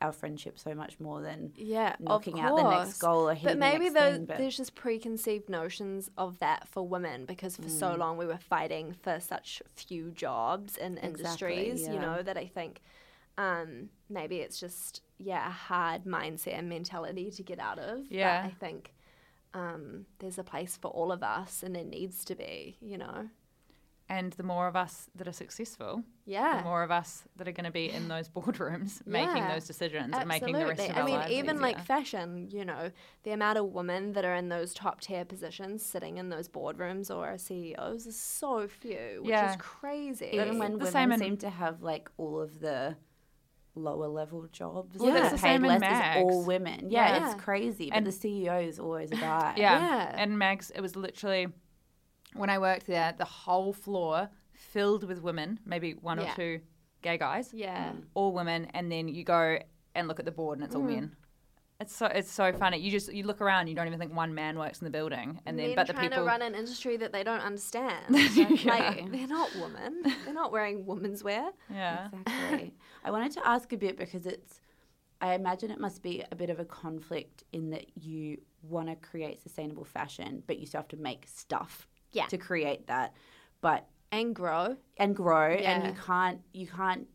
[0.00, 3.58] our friendship so much more than yeah, knocking out the next goal or But hitting
[3.58, 4.24] maybe the next thing.
[4.26, 8.38] But there's just preconceived notions of that for women because for so long we were
[8.38, 12.82] fighting for such few jobs in Exactly, industries, you know, that I think
[13.38, 18.10] um, maybe it's just, yeah, a hard mindset and mentality to get out of.
[18.10, 18.42] Yeah.
[18.42, 18.94] But I think
[19.54, 23.28] um, there's a place for all of us and there needs to be, you know.
[24.06, 26.58] And the more of us that are successful, Yeah.
[26.58, 30.14] the more of us that are going to be in those boardrooms making those decisions
[30.14, 30.98] and making the rest of Absolutely.
[30.98, 32.90] our I mean, lives even like fashion, you know,
[33.22, 37.08] the amount of women that are in those top tier positions sitting in those boardrooms
[37.14, 39.50] or are CEOs is so few, which Yeah.
[39.50, 40.30] is crazy.
[40.34, 42.96] even when the women same in- seem to have like all of the
[43.74, 46.18] lower level jobs, Well, that that's are the paid same in Mags.
[46.18, 46.90] is all women.
[46.90, 47.32] Yeah, Yeah.
[47.32, 47.88] it's crazy.
[47.88, 49.54] But And- the CEO is always a guy.
[49.56, 49.78] Yeah.
[49.80, 50.14] Yeah.
[50.22, 51.48] And Mags, it was literally
[52.34, 56.32] when I worked there, the whole floor filled with women, maybe one Yeah.
[56.32, 56.60] or two
[57.02, 57.92] gay guys, yeah.
[58.14, 59.58] all women, and then you go
[59.94, 60.94] and look at the board and it's all Mm.
[60.94, 61.16] men.
[61.80, 62.78] It's so it's so funny.
[62.78, 65.40] You just you look around, you don't even think one man works in the building,
[65.44, 68.04] and then Men but the trying people to run an industry that they don't understand.
[68.64, 70.02] Like they're not women.
[70.24, 71.50] They're not wearing women's wear.
[71.68, 72.74] yeah Exactly.
[73.04, 74.60] I wanted to ask a bit because it's,
[75.20, 78.94] I imagine it must be a bit of a conflict in that you want to
[78.96, 82.26] create sustainable fashion, but you still have to make stuff Yeah.
[82.28, 83.12] to create that,
[83.60, 84.76] but And grow.
[84.96, 87.06] and grow, and you can't you can't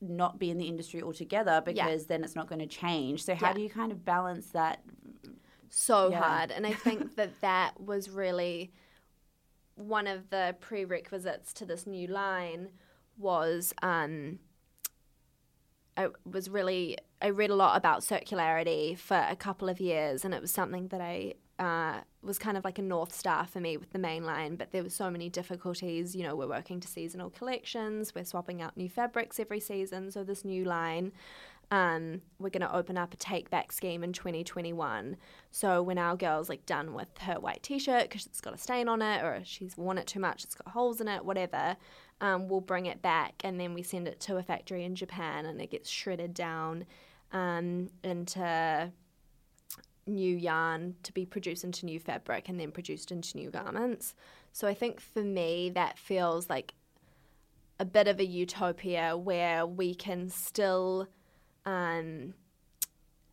[0.00, 3.24] not be in the industry altogether because then it's not going to change.
[3.24, 3.52] So how Yeah.
[3.54, 4.82] do you kind of balance that?
[5.70, 6.22] so Yeah.
[6.22, 6.50] hard.
[6.50, 8.72] And I think that that was really
[9.74, 12.70] one of the prerequisites to this new line
[13.18, 14.38] was um,
[15.96, 20.32] I was really I read a lot about circularity for a couple of years, and
[20.32, 23.76] it was something that I uh, was kind of like a north star for me
[23.76, 24.56] with the main line.
[24.56, 26.14] But there were so many difficulties.
[26.14, 30.10] You know, we're working to seasonal collections, we're swapping out new fabrics every season.
[30.10, 31.12] So this new line
[31.70, 35.16] um, we're going to open up a take back scheme in 2021.
[35.50, 38.88] So when our girl's like done with her white t-shirt because it's got a stain
[38.88, 41.76] on it, or she's worn it too much, it's got holes in it, whatever,
[42.20, 45.46] um, we'll bring it back and then we send it to a factory in Japan
[45.46, 46.86] and it gets shredded down
[47.32, 48.90] um, into
[50.08, 54.14] new yarn to be produced into new fabric and then produced into new garments.
[54.52, 56.74] So I think for me that feels like
[57.78, 61.06] a bit of a utopia where we can still
[61.64, 62.34] um,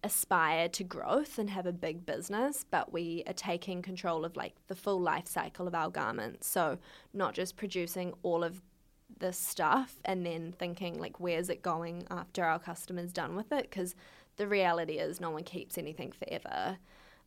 [0.03, 4.53] aspire to growth and have a big business, but we are taking control of like
[4.67, 6.47] the full life cycle of our garments.
[6.47, 6.77] So
[7.13, 8.61] not just producing all of
[9.19, 13.69] this stuff and then thinking like where's it going after our customers done with it
[13.69, 13.95] because
[14.37, 16.77] the reality is no one keeps anything forever.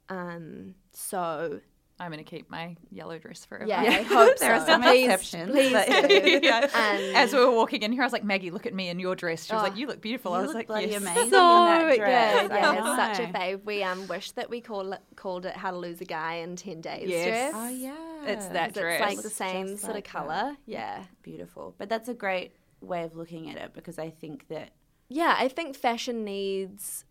[0.08, 1.60] Um, so
[2.00, 3.66] I'm going to keep my yellow dress forever.
[3.66, 4.62] yeah, I hope There so.
[4.62, 5.88] are some please, exceptions, Please but-
[6.42, 6.60] Yeah.
[6.72, 8.98] Um, As we were walking in here, I was like, Maggie, look at me in
[9.00, 9.44] your dress.
[9.46, 10.32] She was Oh, like, you look beautiful.
[10.32, 11.02] I you was look like, bloody yes.
[11.02, 12.50] amazing in so that dress.
[12.50, 12.72] I Yeah,
[13.08, 13.38] it's such a know.
[13.38, 13.64] fave.
[13.64, 16.56] We um wish that we call it, called it "How to Lose a Guy in
[16.56, 17.26] Ten Days." Yes.
[17.26, 17.52] dress.
[17.56, 19.00] Oh yeah, It's that dress.
[19.00, 20.18] It's like the same just sort like of that.
[20.26, 20.56] color.
[20.66, 21.02] Yeah.
[21.22, 21.74] beautiful.
[21.78, 24.70] But that's a great way of looking at it because I think that
[25.08, 27.04] Yeah, I think fashion needs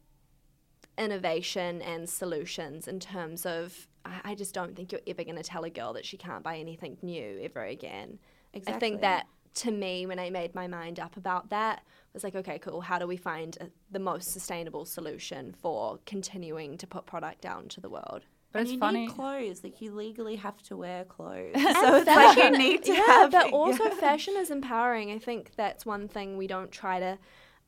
[0.97, 3.87] innovation and solutions in terms of.
[4.05, 6.43] I I just don't think you're ever going to tell a girl that she can't
[6.43, 8.19] buy anything new ever again.
[8.53, 8.75] Exactly.
[8.75, 11.83] I think that to me, when I made my mind up about that,
[12.13, 12.81] was like, okay, cool.
[12.81, 17.63] How do we find a, the most sustainable solution for continuing to put product out
[17.63, 18.23] into the world?
[18.51, 19.07] But and it's you funny.
[19.07, 19.63] need clothes.
[19.63, 23.31] Like you legally have to wear clothes, so it's like you need to yeah, have.
[23.31, 23.95] but also yeah.
[23.95, 25.11] fashion is empowering.
[25.11, 27.17] I think that's one thing we don't try to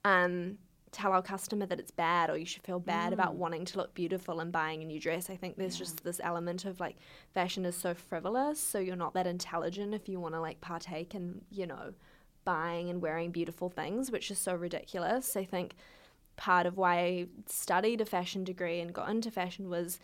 [0.06, 0.58] um,
[0.91, 3.38] tell our customer that it's bad or you should feel bad about Mm.
[3.38, 5.30] wanting to look beautiful and buying a new dress.
[5.30, 6.97] I think there's just this element of like
[7.34, 11.14] fashion is so frivolous, so you're not that intelligent if you want to like partake
[11.14, 11.93] in, you know,
[12.43, 15.36] buying and wearing beautiful things, which is so ridiculous.
[15.36, 15.76] I think
[16.38, 20.00] part of why I studied a fashion degree and got into fashion was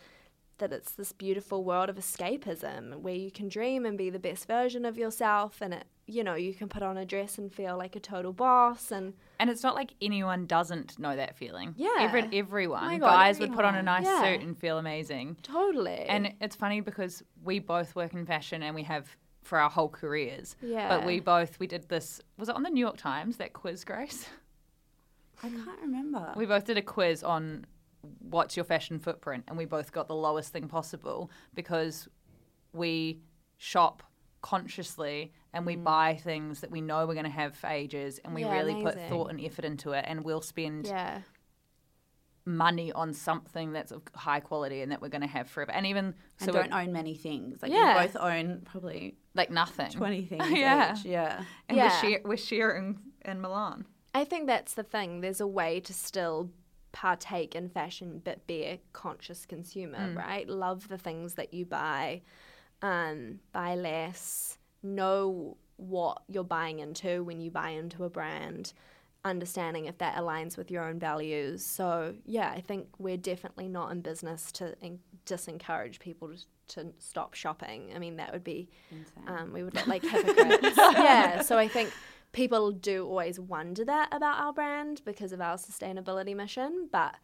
[0.58, 4.46] that it's this beautiful world of escapism where you can dream and be the best
[4.46, 7.76] version of yourself and it you know you can put on a dress and feel
[7.76, 11.74] like a total boss and And it's not like anyone doesn't know that feeling.
[11.76, 11.96] Yeah.
[11.98, 12.84] Every, everyone.
[12.94, 14.22] Oh God, Guys would put on a nice Yeah.
[14.22, 15.36] suit and feel amazing.
[15.42, 19.70] totally And it's funny because we both work in fashion and we have for our
[19.70, 20.56] whole careers.
[20.62, 20.88] Yeah.
[20.88, 23.84] But we both, we did this, was it on the New York Times, that quiz,
[23.84, 24.28] Grace?
[25.42, 26.32] I can't remember.
[26.36, 27.66] We both did a quiz on
[28.20, 32.08] what's your fashion footprint, and we both got the lowest thing possible because
[32.72, 33.20] we
[33.58, 34.02] shop
[34.50, 38.34] consciously and we buy things that we know we're going to have for ages, and
[38.34, 38.46] we Mm.
[38.46, 41.20] Yeah, really put thought and effort into it, and we'll spend yeah
[42.48, 45.72] money on something that's of high quality and that we're going to have forever.
[45.72, 46.04] And even
[46.40, 47.60] and so, don't own many things.
[47.60, 47.98] Like Yeah.
[48.00, 49.90] we both own probably like nothing.
[49.90, 50.94] 20 things Yeah.
[50.96, 51.04] each.
[51.04, 51.42] Yeah.
[51.68, 51.84] And Yeah.
[51.88, 53.84] we're, share, we're sharing in Milan.
[54.14, 55.22] I think that's the thing.
[55.22, 56.50] There's a way to still
[56.92, 60.48] partake in fashion but be a conscious consumer, right?
[60.48, 62.22] Love the things that you buy,
[62.82, 68.72] um, buy less, know what you're buying into when you buy into a brand,
[69.24, 71.64] understanding if that aligns with your own values.
[71.64, 76.92] So, yeah, I think we're definitely not in business to en- disencourage people to, to
[76.98, 77.90] stop shopping.
[77.94, 78.68] I mean, that would be,
[79.26, 80.76] um, we would look like hypocrites.
[80.78, 81.92] yeah, so I think
[82.32, 87.16] people do always wonder that about our brand because of our sustainability mission, but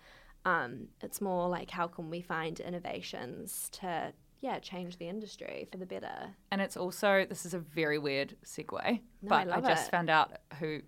[0.44, 4.12] um, it's more like how can we find innovations to
[4.42, 6.34] yeah change the industry for the better.
[6.50, 9.90] And it's also, this is a very weird segue, No, but I, love just it.
[9.90, 10.80] found out who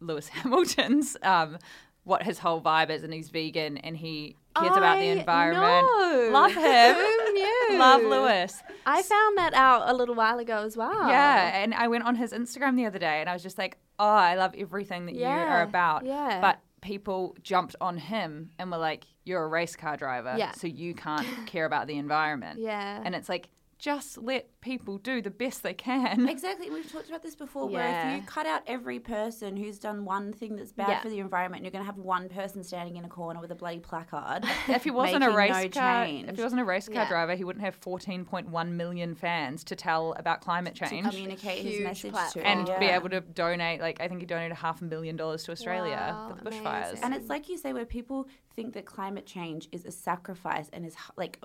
[0.00, 1.56] Lewis Hamilton's, um,
[2.04, 5.86] what his whole vibe is, and he's vegan and he cares about the environment.
[5.86, 6.28] know.
[6.32, 6.94] Love him.
[6.96, 7.78] Who knew?
[7.78, 8.62] Love Lewis.
[8.84, 11.08] I found that out a little while ago as well.
[11.08, 13.78] Yeah, and I went on his Instagram the other day and I was just like,
[13.98, 16.04] oh, I love everything that you are about.
[16.04, 16.40] yeah.
[16.42, 20.52] But people jumped on him and were like, you're a race car driver, Yeah.
[20.52, 22.60] so you can't care about the environment.
[22.60, 23.00] Yeah.
[23.02, 23.48] And it's like,
[23.78, 26.28] just let people do the best they can.
[26.34, 26.70] Exactly.
[26.70, 30.32] We've talked about this before where if you cut out every person who's done one
[30.32, 31.00] thing that's bad Yeah.
[31.02, 33.54] for the environment, you're going to have one person standing in a corner with a
[33.54, 34.44] bloody placard.
[34.68, 36.28] If he wasn't a race no car, change.
[36.28, 37.08] if he wasn't a race car Yeah.
[37.08, 41.80] driver, he wouldn't have 14.1 million fans to tell about climate to change communicate his
[41.82, 42.42] message platform.
[42.44, 42.78] to and yeah.
[42.78, 43.80] be able to donate.
[43.80, 46.88] Like I think he donated half a million dollars to Australia Wow, for the bushfires.
[46.90, 47.04] amazing.
[47.04, 50.84] And it's like you say, where people think that climate change is a sacrifice and
[50.86, 51.40] is like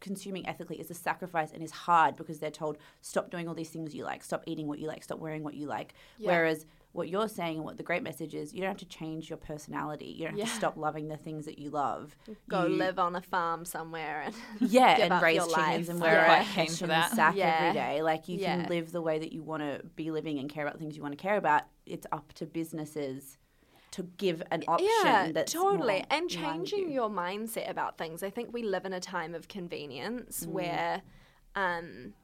[0.00, 3.70] consuming ethically is a sacrifice and is hard because they're told stop doing all these
[3.70, 5.94] things you like, stop eating what you like, stop wearing what you like.
[6.18, 6.30] Yeah.
[6.32, 9.28] Whereas what you're saying and what the great message is, you don't have to change
[9.28, 10.06] your personality.
[10.16, 12.14] You don't have to stop loving the things that you love.
[12.48, 15.56] Go You- live on a farm somewhere and yeah, give and up raise your chickens
[15.56, 15.88] life.
[15.88, 17.10] and wear quite a keen for that.
[17.10, 17.56] sack Yeah.
[17.60, 18.02] every day.
[18.02, 18.56] Like you Yeah.
[18.60, 20.94] can live the way that you want to be living and care about the things
[20.96, 21.62] you want to care about.
[21.84, 23.38] It's up to businesses
[23.96, 25.98] to give an option yeah, that's totally.
[25.98, 26.94] more And in line with changing you.
[26.94, 28.22] your mindset about things.
[28.22, 30.52] I think we live in a time of convenience Mm.
[30.52, 31.02] where,
[31.54, 32.14] um,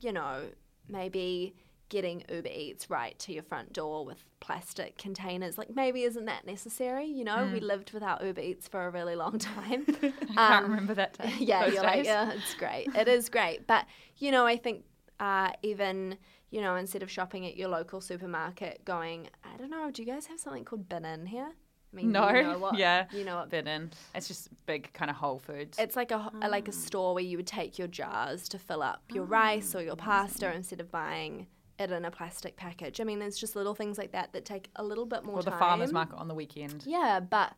[0.00, 0.48] you know,
[0.88, 1.54] maybe
[1.88, 6.46] getting Uber Eats right to your front door with plastic containers, like maybe isn't that
[6.46, 7.06] necessary?
[7.06, 9.84] You know, we lived without Uber Eats for a really long time.
[10.02, 11.12] I can't remember that.
[11.18, 12.88] Time, Um, yeah, you're like, yeah, it's great.
[12.96, 13.66] It is great.
[13.66, 13.84] But,
[14.16, 14.84] you know, I think
[15.20, 16.16] uh, even,
[16.52, 20.06] you know, instead of shopping at your local supermarket, going, I don't know, do you
[20.12, 21.48] guys have something called Bin Inn here?
[21.50, 23.90] I mean, No, you know what, yeah, you know what been in.
[24.14, 25.76] It's just big kind of Whole Foods.
[25.80, 28.82] it's like a a- like a store where you would take your jars to fill
[28.82, 31.46] up your rice or your pasta instead of buying
[31.78, 33.00] it in a plastic package.
[33.00, 35.42] I mean, there's just little things like that that take a little bit more or
[35.42, 35.58] the time.
[35.58, 36.84] farmers market on the weekend.
[36.86, 37.54] Yeah, but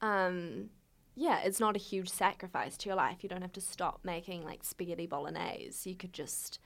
[0.00, 0.70] um,
[1.14, 3.18] yeah, it's not a huge sacrifice to your life.
[3.22, 5.88] You don't have to stop making like spaghetti bolognese.
[5.88, 6.58] You could just,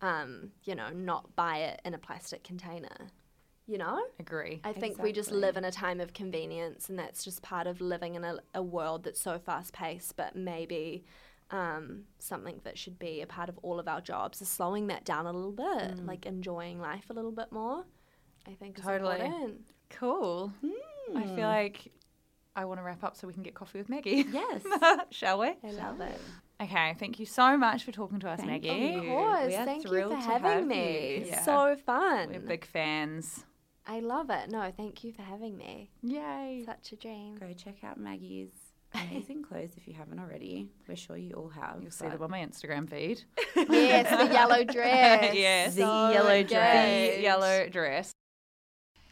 [0.00, 3.10] um, you know, not buy it in a plastic container.
[3.66, 4.02] You know?
[4.18, 4.60] Agree.
[4.64, 7.82] I think we just live in a time of convenience, and that's just part of
[7.82, 11.04] living in a, a world that's so fast paced, but maybe
[11.50, 15.04] um, something that should be a part of all of our jobs is slowing that
[15.04, 17.84] down a little bit, like enjoying life a little bit more.
[18.46, 19.20] I think is Totally.
[19.20, 19.60] important.
[19.90, 20.52] Cool.
[21.14, 21.92] I feel like
[22.56, 24.24] I want to wrap up so we can get coffee with Maggie.
[24.30, 24.62] Yes.
[25.10, 25.48] Shall we?
[25.48, 26.20] I love it.
[26.60, 26.96] Okay.
[26.98, 28.94] Thank you so much for talking to us, Thank Maggie.
[28.96, 29.46] Of course.
[29.46, 31.18] We are Thank you for having me.
[31.18, 31.24] you.
[31.26, 31.42] Yeah.
[31.44, 32.30] So fun.
[32.30, 33.44] We're big fans.
[33.86, 34.50] I love it.
[34.50, 35.90] No, thank you for having me.
[36.02, 36.62] Yay.
[36.66, 37.36] Such a dream.
[37.38, 38.50] Go check out Maggie's
[38.94, 40.68] amazing clothes if you haven't already.
[40.88, 41.78] We're sure you all have.
[41.80, 43.22] You'll see them on my Instagram feed.
[43.56, 45.34] yes, the yellow dress.
[45.34, 45.74] Yes.
[45.76, 47.16] The So yellow dress.
[47.16, 48.12] The yellow dress.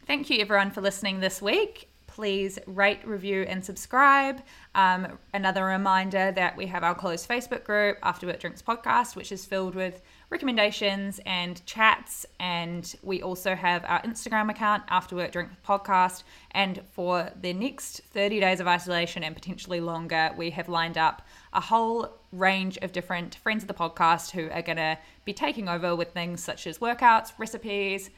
[0.05, 1.89] Thank you, everyone, for listening this week.
[2.17, 4.41] Please rate, review, and subscribe.
[4.73, 9.31] Um, another reminder that we have our closed Facebook group, After Work Drinks Podcast, which
[9.31, 10.01] is filled with
[10.31, 12.25] recommendations and chats.
[12.39, 16.23] And we also have our Instagram account, After Work Drink Podcast.
[16.49, 21.21] And for the next 30 days of isolation and potentially longer, we have lined up
[21.53, 25.69] a whole range of different friends of the podcast who are going to be taking
[25.69, 28.09] over with things such as workouts, recipes,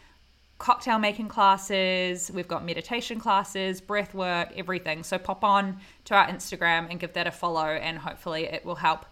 [0.60, 5.04] cocktail making classes, we've got meditation classes, breath work, everything.
[5.04, 8.76] So pop on to our Instagram and give that a follow, and hopefully it will
[8.76, 9.06] help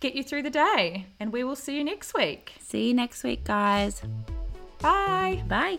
[0.00, 1.06] get you through the day.
[1.18, 2.52] And we will see you next week.
[2.60, 4.02] See you next week, guys.
[4.80, 5.42] Bye.
[5.48, 5.78] Bye.